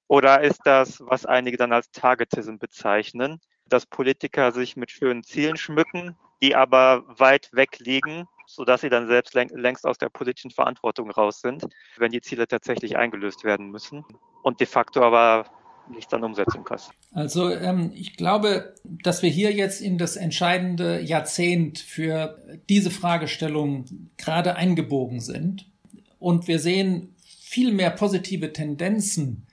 [0.07, 5.57] Oder ist das, was einige dann als Targetism bezeichnen, dass Politiker sich mit schönen Zielen
[5.57, 11.11] schmücken, die aber weit weg liegen, sodass sie dann selbst längst aus der politischen Verantwortung
[11.11, 14.05] raus sind, wenn die Ziele tatsächlich eingelöst werden müssen
[14.45, 15.45] und de facto aber
[15.91, 16.95] nichts an Umsetzung kostet.
[17.13, 23.85] Also ähm, ich glaube, dass wir hier jetzt in das entscheidende Jahrzehnt für diese Fragestellung
[24.17, 25.71] gerade eingebogen sind.
[26.19, 29.47] Und wir sehen viel mehr positive Tendenzen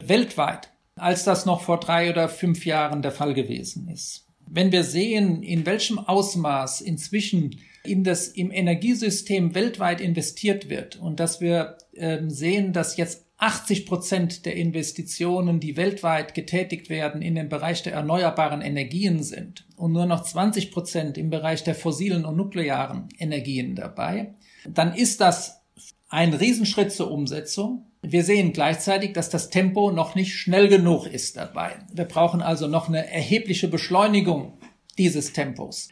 [0.00, 4.26] weltweit, als das noch vor drei oder fünf Jahren der Fall gewesen ist.
[4.46, 11.20] Wenn wir sehen, in welchem Ausmaß inzwischen in das im Energiesystem weltweit investiert wird und
[11.20, 17.36] dass wir ähm, sehen, dass jetzt 80 Prozent der Investitionen, die weltweit getätigt werden, in
[17.36, 22.24] dem Bereich der erneuerbaren Energien sind und nur noch 20 Prozent im Bereich der fossilen
[22.24, 24.34] und nuklearen Energien dabei,
[24.68, 25.62] dann ist das
[26.08, 27.86] ein Riesenschritt zur Umsetzung.
[28.02, 31.76] Wir sehen gleichzeitig, dass das Tempo noch nicht schnell genug ist dabei.
[31.92, 34.58] Wir brauchen also noch eine erhebliche Beschleunigung
[34.98, 35.90] dieses Tempos.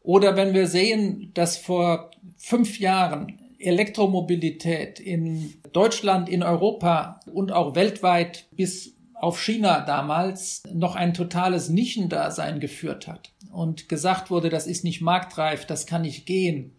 [0.00, 7.74] Oder wenn wir sehen, dass vor fünf Jahren Elektromobilität in Deutschland, in Europa und auch
[7.74, 14.66] weltweit bis auf China damals noch ein totales Nischendasein geführt hat und gesagt wurde, das
[14.66, 16.76] ist nicht marktreif, das kann nicht gehen.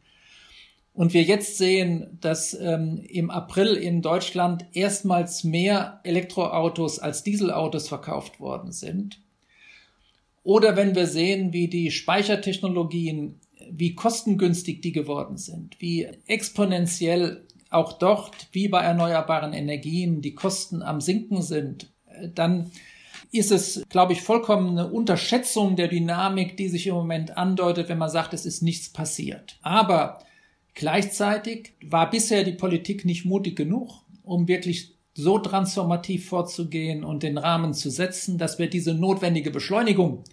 [0.94, 7.88] Und wir jetzt sehen, dass ähm, im April in Deutschland erstmals mehr Elektroautos als Dieselautos
[7.88, 9.20] verkauft worden sind.
[10.44, 13.40] Oder wenn wir sehen, wie die Speichertechnologien
[13.72, 20.82] wie kostengünstig die geworden sind, wie exponentiell auch dort, wie bei erneuerbaren Energien, die Kosten
[20.82, 21.92] am Sinken sind,
[22.34, 22.72] dann
[23.32, 28.00] ist es, glaube ich, vollkommen eine Unterschätzung der Dynamik, die sich im Moment andeutet, wenn
[28.00, 29.60] man sagt, es ist nichts passiert.
[29.62, 30.24] Aber
[30.74, 37.38] gleichzeitig war bisher die Politik nicht mutig genug, um wirklich so transformativ vorzugehen und den
[37.38, 40.24] Rahmen zu setzen, dass wir diese notwendige Beschleunigung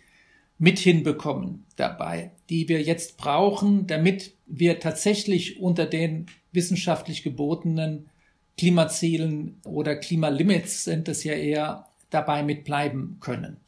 [0.59, 8.09] mit hinbekommen dabei, die wir jetzt brauchen, damit wir tatsächlich unter den wissenschaftlich gebotenen
[8.57, 13.59] Klimazielen oder Klimalimits sind es ja eher dabei mitbleiben können.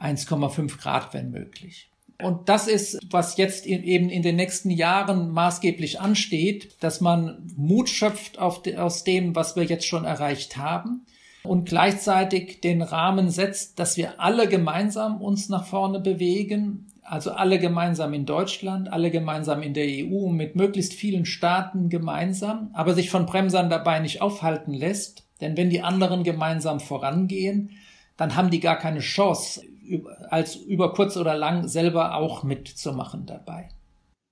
[0.00, 1.90] 1,5 Grad, wenn möglich.
[2.20, 7.88] Und das ist, was jetzt eben in den nächsten Jahren maßgeblich ansteht, dass man Mut
[7.88, 11.06] schöpft aus dem, was wir jetzt schon erreicht haben
[11.42, 17.58] und gleichzeitig den Rahmen setzt, dass wir alle gemeinsam uns nach vorne bewegen, also alle
[17.58, 23.10] gemeinsam in Deutschland, alle gemeinsam in der EU, mit möglichst vielen Staaten gemeinsam, aber sich
[23.10, 25.24] von Bremsern dabei nicht aufhalten lässt.
[25.40, 27.70] Denn wenn die anderen gemeinsam vorangehen,
[28.16, 29.62] dann haben die gar keine Chance,
[30.28, 33.68] als über kurz oder lang selber auch mitzumachen dabei.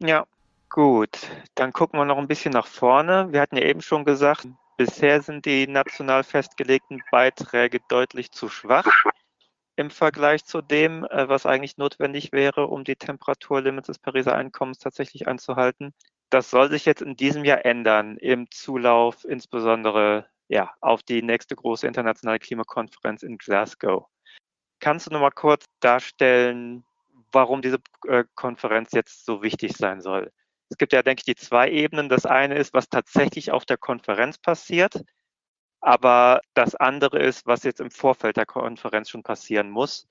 [0.00, 0.26] Ja,
[0.68, 1.18] gut.
[1.54, 3.28] Dann gucken wir noch ein bisschen nach vorne.
[3.30, 8.86] Wir hatten ja eben schon gesagt, bisher sind die national festgelegten Beiträge deutlich zu schwach
[9.76, 14.78] im Vergleich zu dem, äh, was eigentlich notwendig wäre, um die Temperaturlimits des Pariser Einkommens
[14.78, 15.94] tatsächlich einzuhalten.
[16.30, 21.56] Das soll sich jetzt in diesem Jahr ändern, im Zulauf insbesondere ja, auf die nächste
[21.56, 24.06] große internationale Klimakonferenz in Glasgow.
[24.80, 26.84] Kannst du noch mal kurz darstellen,
[27.32, 30.32] warum diese äh, Konferenz jetzt so wichtig sein soll?
[30.68, 32.08] Es gibt ja, denke ich, die zwei Ebenen.
[32.08, 35.04] Das eine ist, was tatsächlich auf der Konferenz passiert.
[35.80, 40.08] Aber das andere ist, was jetzt im Vorfeld der Konferenz schon passieren muss,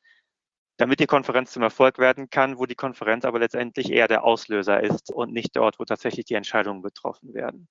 [0.77, 4.81] damit die Konferenz zum Erfolg werden kann, wo die Konferenz aber letztendlich eher der Auslöser
[4.81, 7.67] ist und nicht dort, wo tatsächlich die Entscheidungen betroffen werden.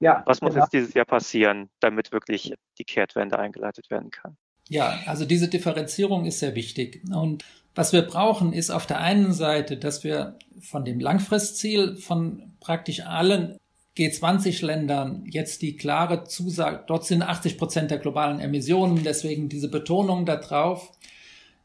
[0.00, 0.64] Ja, was muss genau.
[0.64, 4.36] jetzt dieses Jahr passieren, damit wirklich die Kehrtwende eingeleitet werden kann?
[4.68, 7.02] Ja, also diese Differenzierung ist sehr wichtig.
[7.12, 7.44] Und
[7.74, 13.00] was wir brauchen, ist auf der einen Seite, dass wir von dem Langfristziel von praktisch
[13.00, 13.58] allen
[13.96, 20.24] G20-Ländern jetzt die klare Zusage, dort sind 80 Prozent der globalen Emissionen, deswegen diese Betonung
[20.24, 20.92] darauf,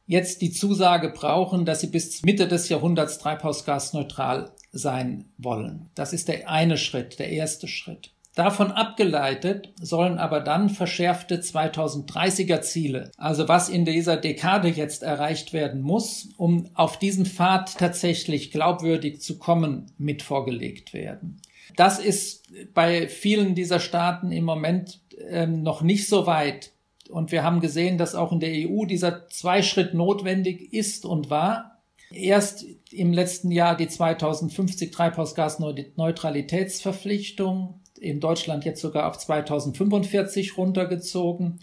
[0.05, 5.89] jetzt die Zusage brauchen, dass sie bis Mitte des Jahrhunderts treibhausgasneutral sein wollen.
[5.95, 8.11] Das ist der eine Schritt, der erste Schritt.
[8.37, 15.53] Davon abgeleitet sollen aber dann verschärfte 2030er Ziele, also was in dieser Dekade jetzt erreicht
[15.53, 21.41] werden muss, um auf diesen Pfad tatsächlich glaubwürdig zu kommen, mit vorgelegt werden.
[21.75, 22.43] Das ist
[22.75, 26.73] bei vielen dieser Staaten im Moment ähm, noch nicht so weit.
[27.09, 31.79] Und wir haben gesehen, dass auch in der EU dieser Zweischritt notwendig ist und war.
[32.11, 41.59] Erst im letzten Jahr die 2050 Treibhausgasneutralitätsverpflichtung, in Deutschland jetzt sogar auf 2045 runtergezogen.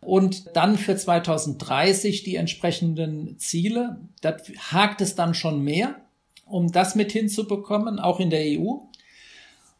[0.00, 4.00] Und dann für 2030 die entsprechenden Ziele.
[4.20, 4.36] Da
[4.72, 5.94] hakt es dann schon mehr,
[6.44, 8.78] um das mit hinzubekommen, auch in der EU.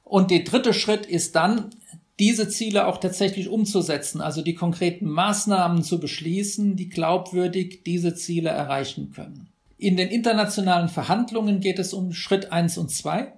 [0.05, 1.71] Und der dritte Schritt ist dann,
[2.19, 8.51] diese Ziele auch tatsächlich umzusetzen, also die konkreten Maßnahmen zu beschließen, die glaubwürdig diese Ziele
[8.51, 9.49] erreichen können.
[9.79, 13.33] In den internationalen Verhandlungen geht es um Schritt eins und zwei,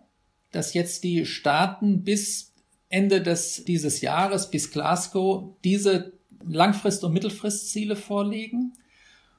[0.52, 2.52] dass jetzt die Staaten bis
[2.88, 6.12] Ende des, dieses Jahres, bis Glasgow, diese
[6.46, 8.74] Langfrist- und Mittelfristziele vorlegen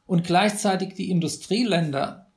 [0.06, 2.32] und gleichzeitig die Industrieländer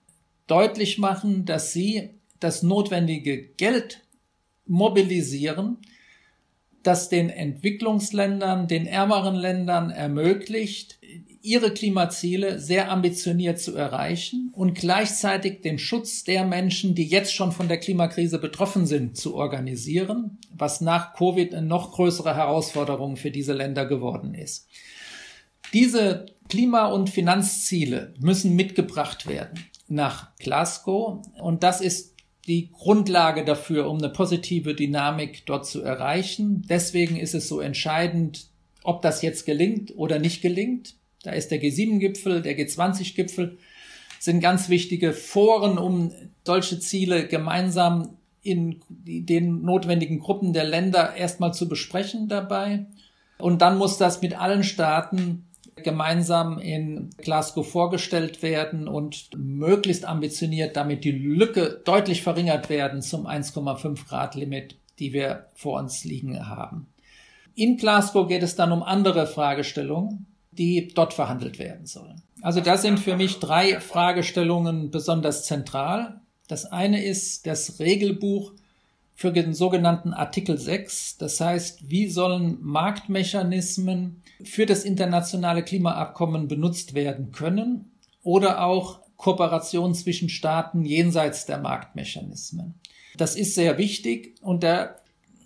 [0.47, 4.05] deutlich machen, dass sie das notwendige Geld
[4.66, 5.79] mobilisieren,
[6.88, 10.98] das den Entwicklungsländern, den ärmeren Ländern ermöglicht,
[11.42, 17.53] ihre Klimaziele sehr ambitioniert zu erreichen und gleichzeitig den Schutz der Menschen, die jetzt schon
[17.53, 23.31] von der Klimakrise betroffen sind, zu organisieren, was nach Covid eine noch größere Herausforderung für
[23.31, 24.66] diese Länder geworden ist.
[25.74, 32.17] Diese Klima- und Finanzziele müssen mitgebracht werden nach Glasgow und das ist
[32.48, 36.64] die Grundlage dafür, um eine positive Dynamik dort zu erreichen.
[36.68, 38.46] Deswegen ist es so entscheidend,
[38.82, 40.94] ob das jetzt gelingt oder nicht gelingt.
[41.22, 43.58] Da ist der G7-Gipfel, der G20-Gipfel,
[44.18, 46.11] sind ganz wichtige Foren, um
[46.44, 52.87] solche Ziele gemeinsam in den notwendigen Gruppen der Länder erstmal zu besprechen dabei.
[53.37, 55.44] Und dann muss das mit allen Staaten
[55.85, 63.27] gemeinsam in Glasgow vorgestellt werden und möglichst ambitioniert damit die Lücke deutlich verringert werden zum
[63.27, 66.88] 1,5 Grad Limit, die wir vor uns liegen haben.
[67.55, 72.23] In Glasgow geht es dann um andere Fragestellungen, die dort verhandelt werden sollen.
[72.41, 76.21] Also da sind für mich drei Fragestellungen besonders zentral.
[76.47, 78.53] Das eine ist das Regelbuch
[79.18, 81.16] für den sogenannten Artikel 6.
[81.16, 87.90] Das heißt, wie sollen Marktmechanismen für das internationale Klimaabkommen benutzt werden können
[88.22, 92.74] oder auch Kooperation zwischen Staaten jenseits der Marktmechanismen.
[93.16, 94.94] Das ist sehr wichtig und da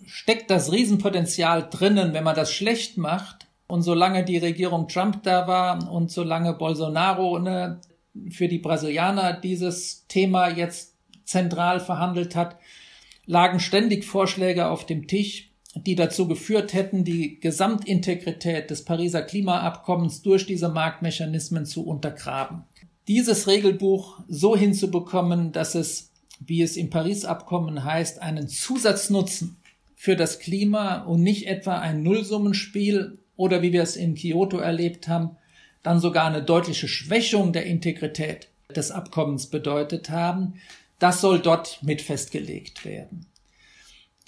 [0.05, 3.47] steckt das Riesenpotenzial drinnen, wenn man das schlecht macht.
[3.65, 7.81] Und solange die Regierung Trump da war und solange Bolsonaro ne,
[8.29, 10.93] für die Brasilianer dieses Thema jetzt
[11.25, 12.57] zentral verhandelt hat,
[13.25, 20.21] lagen ständig Vorschläge auf dem Tisch, die dazu geführt hätten, die Gesamtintegrität des Pariser Klimaabkommens
[20.21, 22.63] durch diese Marktmechanismen zu untergraben.
[23.07, 29.57] Dieses Regelbuch so hinzubekommen, dass es, wie es im Paris-Abkommen heißt, einen Zusatznutzen
[29.95, 35.07] für das Klima und nicht etwa ein Nullsummenspiel oder wie wir es in Kyoto erlebt
[35.07, 35.31] haben,
[35.81, 40.55] dann sogar eine deutliche Schwächung der Integrität des Abkommens bedeutet haben.
[41.03, 43.25] Das soll dort mit festgelegt werden.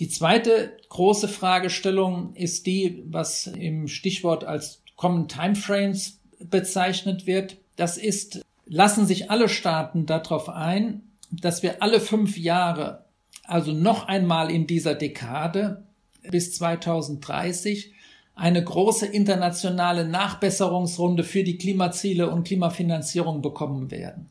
[0.02, 7.56] Die zweite große Fragestellung ist die, was im Stichwort als Common Timeframes bezeichnet wird.
[7.78, 13.06] Das ist, lassen sich alle Staaten darauf ein, dass wir alle fünf Jahre,
[13.46, 15.86] also noch einmal in dieser Dekade
[16.30, 17.94] bis 2030,
[18.36, 24.30] eine große internationale Nachbesserungsrunde für die Klimaziele und Klimafinanzierung bekommen werden.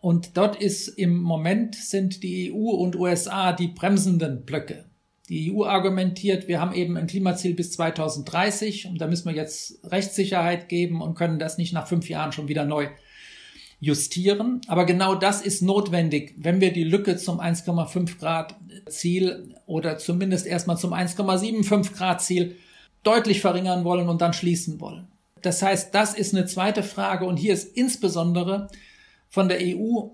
[0.00, 4.86] Und dort ist im Moment sind die EU und USA die bremsenden Blöcke.
[5.28, 9.78] Die EU argumentiert, wir haben eben ein Klimaziel bis 2030 und da müssen wir jetzt
[9.84, 12.88] Rechtssicherheit geben und können das nicht nach fünf Jahren schon wieder neu
[13.78, 14.60] justieren.
[14.66, 18.56] Aber genau das ist notwendig, wenn wir die Lücke zum 1,5 Grad
[18.88, 22.56] Ziel oder zumindest erstmal zum 1,75 Grad Ziel
[23.02, 25.08] deutlich verringern wollen und dann schließen wollen.
[25.42, 28.68] Das heißt, das ist eine zweite Frage und hier ist insbesondere
[29.30, 30.08] von der EU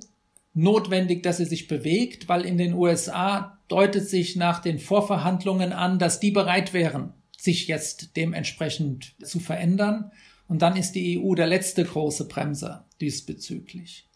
[0.55, 5.99] notwendig, dass sie sich bewegt, weil in den USA deutet sich nach den Vorverhandlungen an,
[5.99, 10.13] dass die bereit wären, sich jetzt dementsprechend zu verändern.
[10.49, 14.07] Und dann ist die EU der letzte große Bremser diesbezüglich.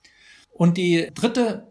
[0.52, 1.66] Und die dritte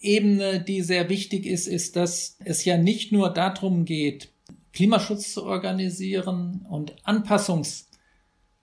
[0.00, 4.30] Ebene, die sehr wichtig ist, ist, dass es ja nicht nur darum geht,
[4.72, 6.94] Klimaschutz zu organisieren und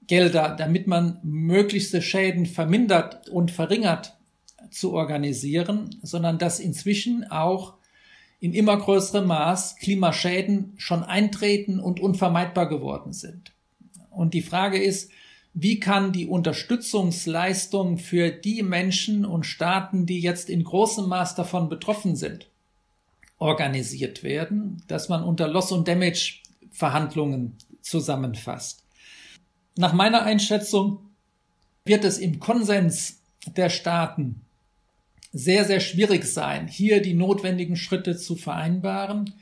[0.08, 4.14] Anpassungsgelder, damit man möglichste Schäden vermindert und verringert,
[4.72, 7.76] zu organisieren, sondern dass inzwischen auch
[8.42, 13.54] in immer größerem Maß Klimaschäden schon eintreten und unvermeidbar geworden sind.
[14.12, 15.10] Und die Frage ist,
[15.54, 21.70] wie kann die Unterstützungsleistung für die Menschen und Staaten, die jetzt in großem Maß davon
[21.70, 22.48] betroffen sind,
[23.40, 26.42] organisiert werden, dass man unter Loss und Damage
[26.72, 28.87] Verhandlungen zusammenfasst.
[29.78, 31.00] Nach meiner Einschätzung
[31.86, 33.22] wird es im Konsens
[33.56, 34.42] der Staaten
[35.32, 39.36] sehr, sehr schwierig sein, hier die notwendigen Schritte zu vereinbaren.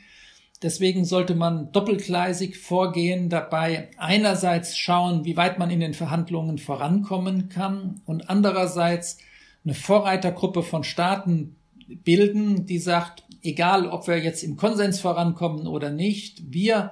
[0.62, 7.48] Deswegen sollte man doppelgleisig vorgehen, dabei einerseits schauen, wie weit man in den Verhandlungen vorankommen
[7.48, 9.17] kann und andererseits
[9.63, 11.56] eine Vorreitergruppe von Staaten
[12.04, 16.91] bilden, die sagt, egal ob wir jetzt im Konsens vorankommen oder nicht, wir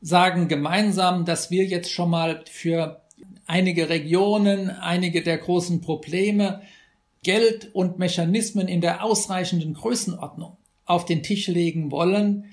[0.00, 3.02] sagen gemeinsam, dass wir jetzt schon mal für
[3.46, 6.62] einige Regionen, einige der großen Probleme
[7.22, 12.44] Geld und Mechanismen in der ausreichenden Größenordnung auf den Tisch legen wollen,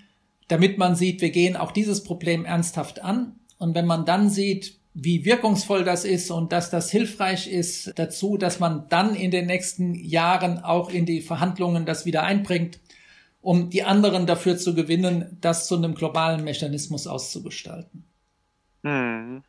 [0.48, 3.36] damit man sieht, wir gehen auch dieses Problem ernsthaft an.
[3.60, 8.38] Und wenn man dann sieht, wie wirkungsvoll das ist und dass das hilfreich ist dazu,
[8.38, 12.80] dass man dann in den nächsten Jahren auch in die Verhandlungen das wieder einbringt,
[13.44, 18.06] um die anderen dafür zu gewinnen, das zu einem globalen Mechanismus auszugestalten.
[18.84, 19.44] Hm.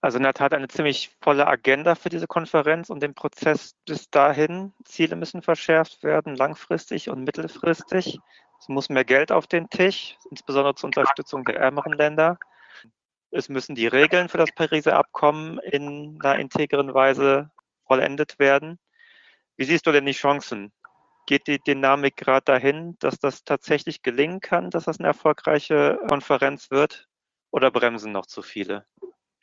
[0.00, 4.08] Also in der Tat eine ziemlich volle Agenda für diese Konferenz und den Prozess bis
[4.08, 4.72] dahin.
[4.86, 8.18] Ziele müssen verschärft werden, langfristig und mittelfristig.
[8.58, 12.38] Es muss mehr Geld auf den Tisch, insbesondere zur Unterstützung der ärmeren Länder.
[13.30, 17.50] Es müssen die Regeln für das Pariser Abkommen in einer integren Weise
[17.86, 18.78] vollendet werden.
[19.58, 20.72] Wie siehst du denn die Chancen?
[21.30, 26.72] Geht die Dynamik gerade dahin, dass das tatsächlich gelingen kann, dass das eine erfolgreiche Konferenz
[26.72, 27.06] wird?
[27.52, 28.84] Oder bremsen noch zu viele?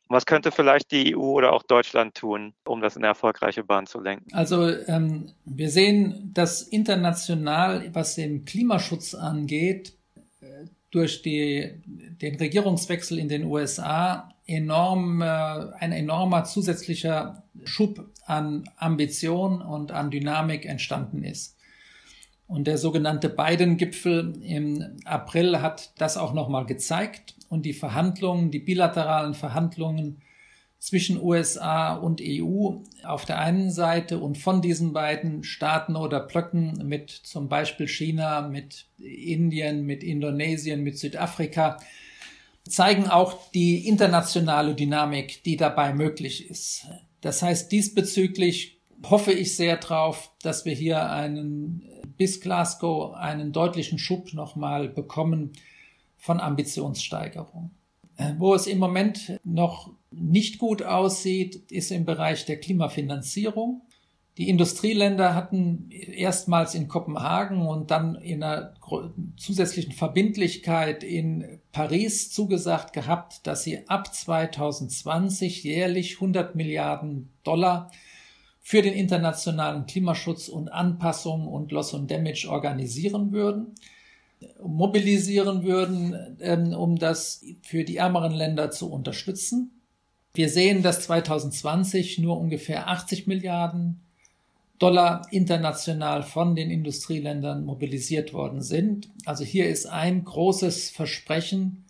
[0.10, 3.88] Was könnte vielleicht die EU oder auch Deutschland tun, um das in eine erfolgreiche Bahn
[3.88, 4.28] zu lenken?
[4.34, 9.94] Also ähm, wir sehen, dass international, was den Klimaschutz angeht,
[10.42, 18.70] äh, durch die, den Regierungswechsel in den USA enorm, äh, ein enormer zusätzlicher Schub an
[18.76, 21.57] Ambition und an Dynamik entstanden ist.
[22.48, 28.60] Und der sogenannte Biden-Gipfel im April hat das auch nochmal gezeigt und die Verhandlungen, die
[28.60, 30.22] bilateralen Verhandlungen
[30.80, 36.88] zwischen USA und EU auf der einen Seite und von diesen beiden Staaten oder Blöcken
[36.88, 41.80] mit zum Beispiel China, mit Indien, mit Indonesien, mit Südafrika
[42.70, 46.86] zeigen auch die internationale Dynamik, die dabei möglich ist.
[47.22, 51.84] Das heißt, diesbezüglich hoffe ich sehr drauf, dass wir hier einen
[52.18, 55.54] bis Glasgow einen deutlichen Schub nochmal bekommen,
[56.18, 57.72] von Ambitionssteigerung.
[58.18, 63.82] Äh, wo es im Moment noch nicht gut aussieht, ist im Bereich der Klimafinanzierung.
[64.38, 68.74] Die Industrieländer hatten erstmals in Kopenhagen und dann in einer
[69.36, 77.90] zusätzlichen Verbindlichkeit in Paris zugesagt gehabt, dass sie ab 2020 jährlich 100 Milliarden Dollar
[78.68, 83.76] für den internationalen Klimaschutz und Anpassung und Loss und Damage organisieren würden
[84.62, 89.72] mobilisieren würden, ähm, um das für die ärmeren Länder zu unterstützen.
[90.34, 94.02] Wir sehen, dass 2020 nur ungefähr 80 Milliarden
[94.80, 99.10] Dollar international von den Industrieländern mobilisiert worden sind.
[99.24, 101.86] Also hier ist ein großes Versprechen,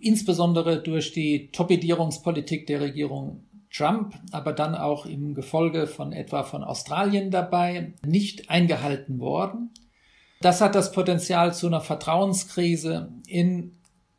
[0.00, 6.62] insbesondere durch die Torpedierungspolitik der Regierung Trump, aber dann auch im Gefolge von etwa von
[6.62, 9.70] Australien dabei, nicht eingehalten worden.
[10.40, 13.72] Das hat das Potenzial zu einer Vertrauenskrise in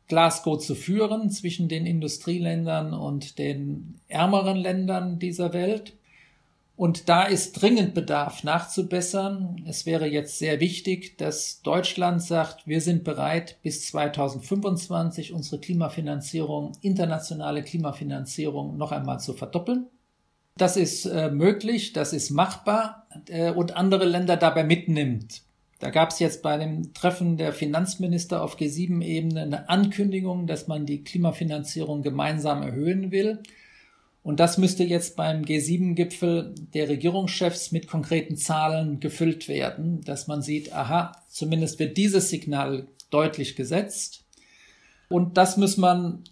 [0.08, 5.94] Glasgow zu führen zwischen den Industrieländern und den ärmeren Ländern dieser Welt.
[6.76, 9.64] Und da ist dringend Bedarf nachzubessern.
[9.68, 16.72] Es wäre jetzt sehr wichtig, dass Deutschland sagt, wir sind bereit, bis 2025 unsere Klimafinanzierung,
[16.80, 19.86] internationale Klimafinanzierung noch einmal zu verdoppeln.
[20.56, 25.42] Das ist äh, möglich, das ist machbar äh, und andere Länder dabei mitnimmt.
[25.78, 30.86] Da gab es jetzt bei dem Treffen der Finanzminister auf G7-Ebene eine Ankündigung, dass man
[30.86, 33.42] die Klimafinanzierung gemeinsam erhöhen will.
[34.24, 40.40] Und das müsste jetzt beim G7-Gipfel der Regierungschefs mit konkreten Zahlen gefüllt werden, dass man
[40.40, 44.24] sieht, aha, zumindest wird dieses Signal deutlich gesetzt.
[45.10, 46.24] Und das muss man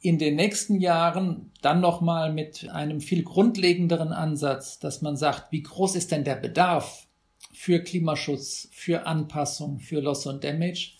[0.00, 5.64] in den nächsten Jahren dann nochmal mit einem viel grundlegenderen Ansatz, dass man sagt, wie
[5.64, 7.08] groß ist denn der Bedarf
[7.52, 10.92] für Klimaschutz, für Anpassung, für Loss und Damage?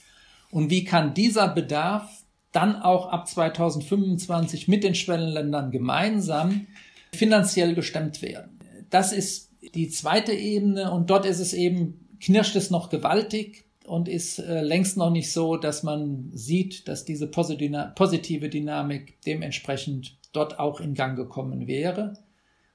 [0.50, 2.17] Und wie kann dieser Bedarf
[2.58, 6.66] dann auch ab 2025 mit den Schwellenländern gemeinsam
[7.14, 8.58] finanziell gestemmt werden.
[8.90, 14.08] Das ist die zweite Ebene und dort ist es eben, knirscht es noch gewaltig und
[14.08, 20.58] ist äh, längst noch nicht so, dass man sieht, dass diese positive Dynamik dementsprechend dort
[20.58, 22.14] auch in Gang gekommen wäre.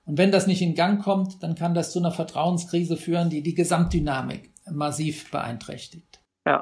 [0.06, 3.44] Und wenn das nicht in Gang kommt, dann kann das zu einer Vertrauenskrise führen, die
[3.44, 6.22] die Gesamtdynamik massiv beeinträchtigt.
[6.46, 6.62] Ja,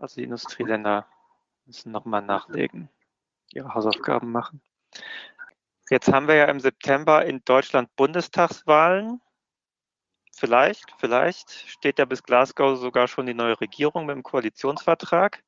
[0.00, 1.04] also die Industrieländer
[1.66, 2.88] müssen nochmal nachlegen,
[3.52, 4.60] ihre Hausaufgaben machen.
[5.90, 9.20] Jetzt haben wir ja im September in Deutschland Bundestagswahlen.
[10.32, 15.42] Vielleicht, vielleicht steht ja bis Glasgow sogar schon die neue Regierung mit dem Koalitionsvertrag.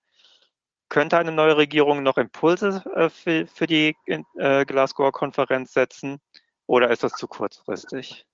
[0.88, 3.96] Könnte eine neue Regierung noch Impulse äh, für, für, die
[4.36, 6.20] äh, Glasgower Konferenz setzen
[6.66, 8.26] oder ist das zu kurzfristig?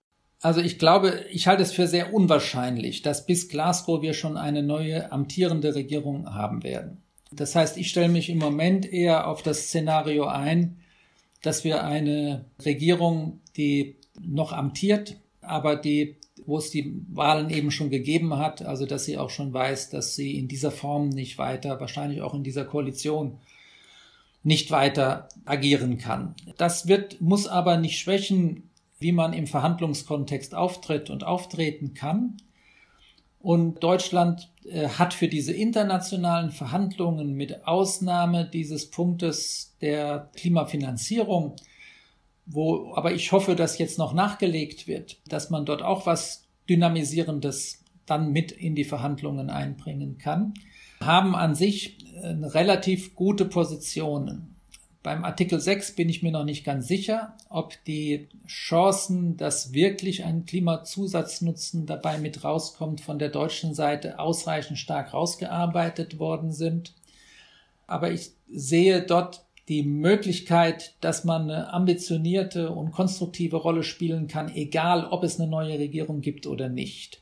[0.42, 4.62] Also ich glaube, ich halte es für sehr unwahrscheinlich, dass bis Glasgow wir schon eine
[4.62, 7.02] neue amtierende Regierung haben werden.
[7.34, 10.78] Das heißt, ich stelle mich im Moment eher auf das Szenario ein,
[11.42, 16.16] dass wir eine Regierung, die noch amtiert, aber die,
[16.46, 20.14] wo es die Wahlen eben schon gegeben hat, also dass sie auch schon weiß, dass
[20.14, 23.38] sie in dieser Form nicht weiter, wahrscheinlich auch in dieser Koalition
[24.44, 26.34] nicht weiter agieren kann.
[26.58, 32.36] Das wird, muss aber nicht schwächen, wie man im Verhandlungskontext auftritt und auftreten kann.
[33.40, 41.56] Und Deutschland hat für diese internationalen Verhandlungen mit Ausnahme dieses Punktes der Klimafinanzierung,
[42.46, 47.82] wo aber ich hoffe, dass jetzt noch nachgelegt wird, dass man dort auch was Dynamisierendes
[48.06, 50.54] dann mit in die Verhandlungen einbringen kann,
[51.00, 54.51] haben an sich äh, relativ gute Positionen.
[55.02, 60.24] Beim Artikel 6 bin ich mir noch nicht ganz sicher, ob die Chancen, dass wirklich
[60.24, 66.94] ein Klimazusatznatzen dabei mit rauskommt, von der deutschen Seite ausreichend stark rausgearbeitet worden sind.
[67.88, 74.54] Aber ich sehe dort die Möglichkeit, dass man eine ambitionierte und konstruktive Rolle spielen kann,
[74.54, 77.21] egal ob es eine neue Regierung gibt oder nicht.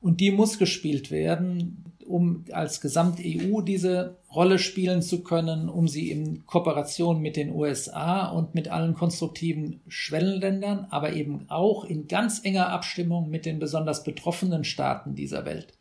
[0.00, 6.10] Und die muss gespielt werden, um als Gesamt-EU diese Rolle spielen zu können, um sie
[6.10, 12.44] in Kooperation mit den USA und mit allen konstruktiven Schwellenländern, aber eben auch in ganz
[12.44, 15.74] enger Abstimmung mit den besonders betroffenen Staaten dieser Welt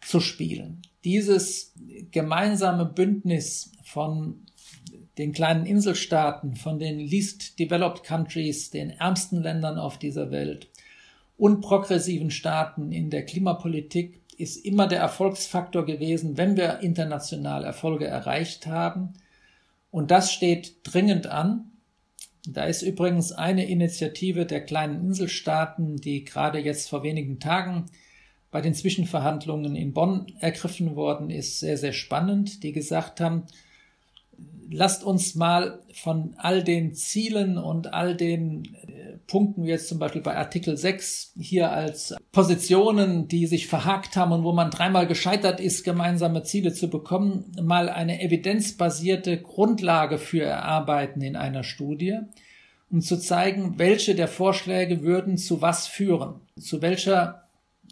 [0.00, 0.82] zu spielen.
[1.04, 1.74] Dieses
[2.10, 4.46] gemeinsame Bündnis von
[5.18, 10.68] den kleinen Inselstaaten, von den least developed countries, den ärmsten Ländern auf dieser Welt,
[11.36, 18.06] und progressiven Staaten in der Klimapolitik ist immer der Erfolgsfaktor gewesen, wenn wir international Erfolge
[18.06, 19.14] erreicht haben.
[19.90, 21.70] Und das steht dringend an.
[22.46, 27.86] Da ist übrigens eine Initiative der kleinen Inselstaaten, die gerade jetzt vor wenigen Tagen
[28.50, 33.44] bei den Zwischenverhandlungen in Bonn ergriffen worden ist, sehr, sehr spannend, die gesagt haben,
[34.70, 39.98] lasst uns mal von all den Zielen und all den äh, Punkten, wie jetzt zum
[39.98, 45.06] Beispiel bei Artikel 6, hier als Positionen, die sich verhakt haben und wo man dreimal
[45.06, 52.18] gescheitert ist, gemeinsame Ziele zu bekommen, mal eine evidenzbasierte Grundlage für erarbeiten in einer Studie,
[52.90, 57.44] um zu zeigen, welche der Vorschläge würden zu was führen, zu welcher,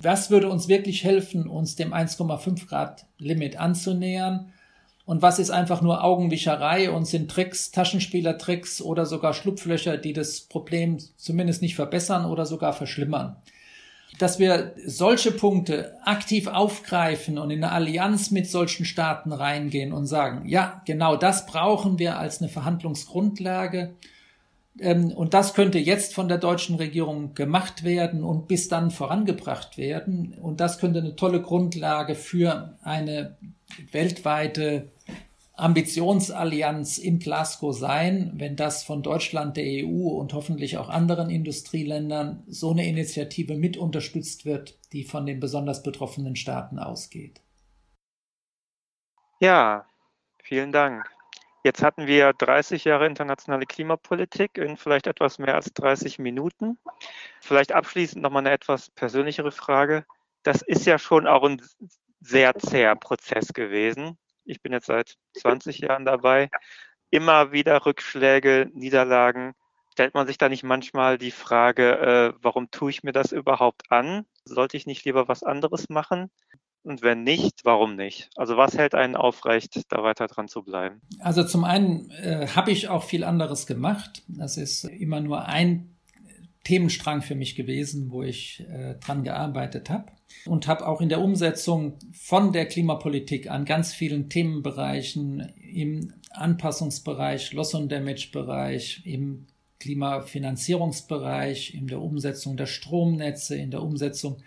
[0.03, 4.53] was würde uns wirklich helfen, uns dem 1,5 Grad Limit anzunähern,
[5.05, 10.43] und was ist einfach nur Augenwischerei und sind Tricks, Taschenspielertricks oder sogar Schlupflöcher, die das
[10.43, 13.37] Problem zumindest nicht verbessern oder sogar verschlimmern.
[14.19, 20.07] Dass wir solche Punkte aktiv aufgreifen und in eine Allianz mit solchen Staaten reingehen und
[20.07, 23.95] sagen, ja, genau das brauchen wir als eine Verhandlungsgrundlage.
[24.79, 29.79] Ähm, und das könnte jetzt von der deutschen Regierung gemacht werden und bis dann vorangebracht
[29.79, 30.35] werden.
[30.41, 33.37] Und das könnte eine tolle Grundlage für eine
[33.91, 34.91] weltweite
[35.55, 42.43] Ambitionsallianz in Glasgow sein, wenn das von Deutschland, der EU und hoffentlich auch anderen Industrieländern
[42.47, 47.43] so eine Initiative mit unterstützt wird, die von den besonders betroffenen Staaten ausgeht.
[49.41, 49.87] Ja,
[50.43, 51.05] vielen Dank.
[51.65, 56.79] Jetzt hatten wir 30 Jahre internationale Klimapolitik in vielleicht etwas mehr als 30 Minuten.
[57.41, 60.05] Vielleicht abschließend nochmal eine etwas persönlichere Frage.
[60.43, 61.63] Das ist ja schon auch ein
[62.23, 64.17] sehr zäher Prozess gewesen.
[64.45, 66.51] Ich bin jetzt seit 20 Jahren dabei.
[67.11, 69.55] Immer wieder Rückschläge, Niederlagen.
[69.93, 73.93] Stellt man sich da nicht manchmal die Frage, äh, warum tue ich mir das überhaupt
[73.93, 74.25] an?
[74.45, 76.31] Sollte ich nicht lieber was anderes machen?
[76.85, 78.31] Und wenn nicht, warum nicht?
[78.37, 81.01] Also was hält einen aufrecht, da weiter dran zu bleiben?
[81.21, 84.23] Also zum einen äh, habe ich auch viel anderes gemacht.
[84.27, 85.92] Das ist immer nur ein
[86.65, 90.13] Themenstrang für mich gewesen, wo ich äh, dran gearbeitet habe
[90.47, 97.53] und habe auch in der Umsetzung von der Klimapolitik an ganz vielen Themenbereichen im Anpassungsbereich,
[97.53, 99.47] Loss und Damage Bereich, im
[99.81, 104.43] Klimafinanzierungsbereich, in der Umsetzung der Stromnetze, in der Umsetzung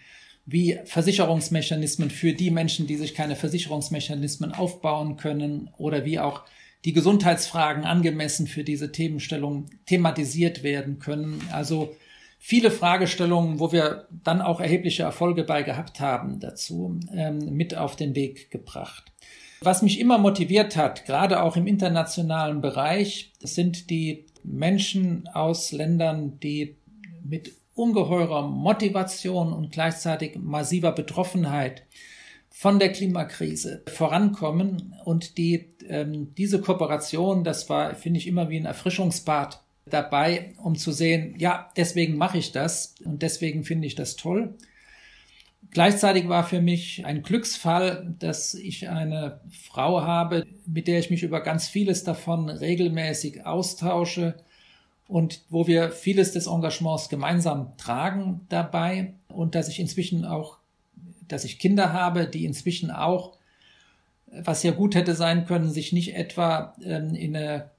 [0.46, 6.44] wie Versicherungsmechanismen für die Menschen, die sich keine Versicherungsmechanismen aufbauen können oder wie auch
[6.86, 11.42] die Gesundheitsfragen angemessen für diese Themenstellung thematisiert werden können.
[11.52, 11.96] Also
[12.48, 17.96] viele Fragestellungen, wo wir dann auch erhebliche Erfolge bei gehabt haben dazu, ähm, mit auf
[17.96, 19.12] den Weg gebracht.
[19.62, 26.40] Was mich immer motiviert hat, gerade auch im internationalen Bereich, sind die Menschen aus Ländern,
[26.40, 26.78] die
[27.24, 31.88] mit ungeheurer Motivation und gleichzeitig massiver Betroffenheit
[32.52, 38.58] von der Klimakrise vorankommen und die ähm, diese Kooperation, das war, finde ich, immer wie
[38.58, 43.96] ein Erfrischungsbad dabei, um zu sehen, ja, deswegen mache ich das und deswegen finde ich
[43.96, 44.56] das toll.
[45.72, 51.24] Gleichzeitig war für mich ein Glücksfall, dass ich eine Frau habe, mit der ich mich
[51.24, 54.36] über ganz vieles davon regelmäßig austausche
[55.08, 60.58] und wo wir vieles des Engagements gemeinsam tragen dabei und dass ich inzwischen auch,
[61.28, 63.34] dass ich Kinder habe, die inzwischen auch,
[64.32, 67.70] was ja gut hätte sein können, sich nicht etwa ähm, in eine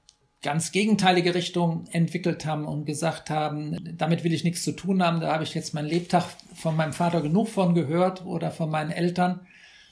[0.41, 5.19] ganz gegenteilige Richtung entwickelt haben und gesagt haben, damit will ich nichts zu tun haben,
[5.19, 8.91] da habe ich jetzt meinen Lebtag von meinem Vater genug von gehört oder von meinen
[8.91, 9.41] Eltern,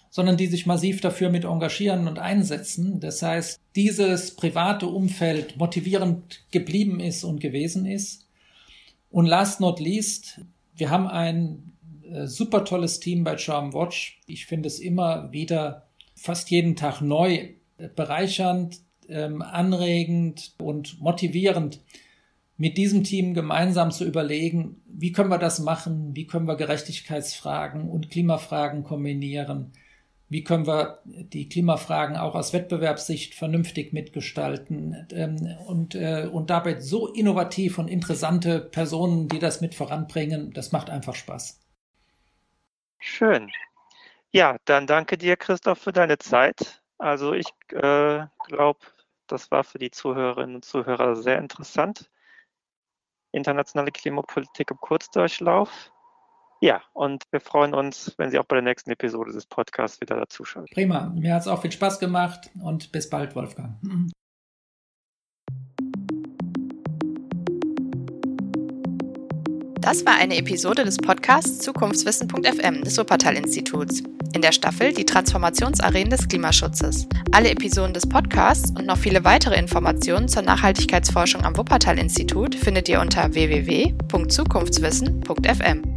[0.10, 3.00] sondern die sich massiv dafür mit engagieren und einsetzen.
[3.00, 8.26] Das heißt, dieses private Umfeld motivierend geblieben ist und gewesen ist.
[9.10, 10.42] Und last not least,
[10.76, 11.74] wir haben ein
[12.10, 14.22] äh, super tolles Team bei Charm Watch.
[14.28, 17.50] Ich finde es immer wieder fast jeden Tag neu
[17.96, 18.80] bereichernd,
[19.10, 21.82] ähm, anregend und motivierend,
[22.58, 27.90] mit diesem Team gemeinsam zu überlegen, wie können wir das machen, wie können wir Gerechtigkeitsfragen
[27.90, 29.74] und Klimafragen kombinieren,
[30.30, 36.80] wie können wir die Klimafragen auch aus Wettbewerbssicht vernünftig mitgestalten ähm, und, äh, und dabei
[36.80, 41.62] so innovativ und interessante Personen, die das mit voranbringen, das macht einfach Spaß.
[43.00, 43.52] Schön.
[44.32, 46.82] Ja, dann danke dir, Christoph, für deine Zeit.
[46.98, 48.80] Also ich äh, glaube,
[49.28, 52.10] das war für die Zuhörerinnen und Zuhörer sehr interessant.
[53.32, 55.92] Internationale Klimapolitik im Kurzdurchlauf.
[56.62, 60.16] Ja, und wir freuen uns, wenn Sie auch bei der nächsten Episode des Podcasts wieder
[60.16, 60.74] dazuschalten.
[60.74, 63.76] Prima, mir hat es auch viel Spaß gemacht und bis bald, Wolfgang.
[69.86, 74.02] Das war eine Episode des Podcasts Zukunftswissen.fm des Wuppertal-Instituts.
[74.34, 77.08] In der Staffel die Transformationsarenen des Klimaschutzes.
[77.32, 83.00] Alle Episoden des Podcasts und noch viele weitere Informationen zur Nachhaltigkeitsforschung am Wuppertal-Institut findet ihr
[83.00, 85.95] unter www.zukunftswissen.fm.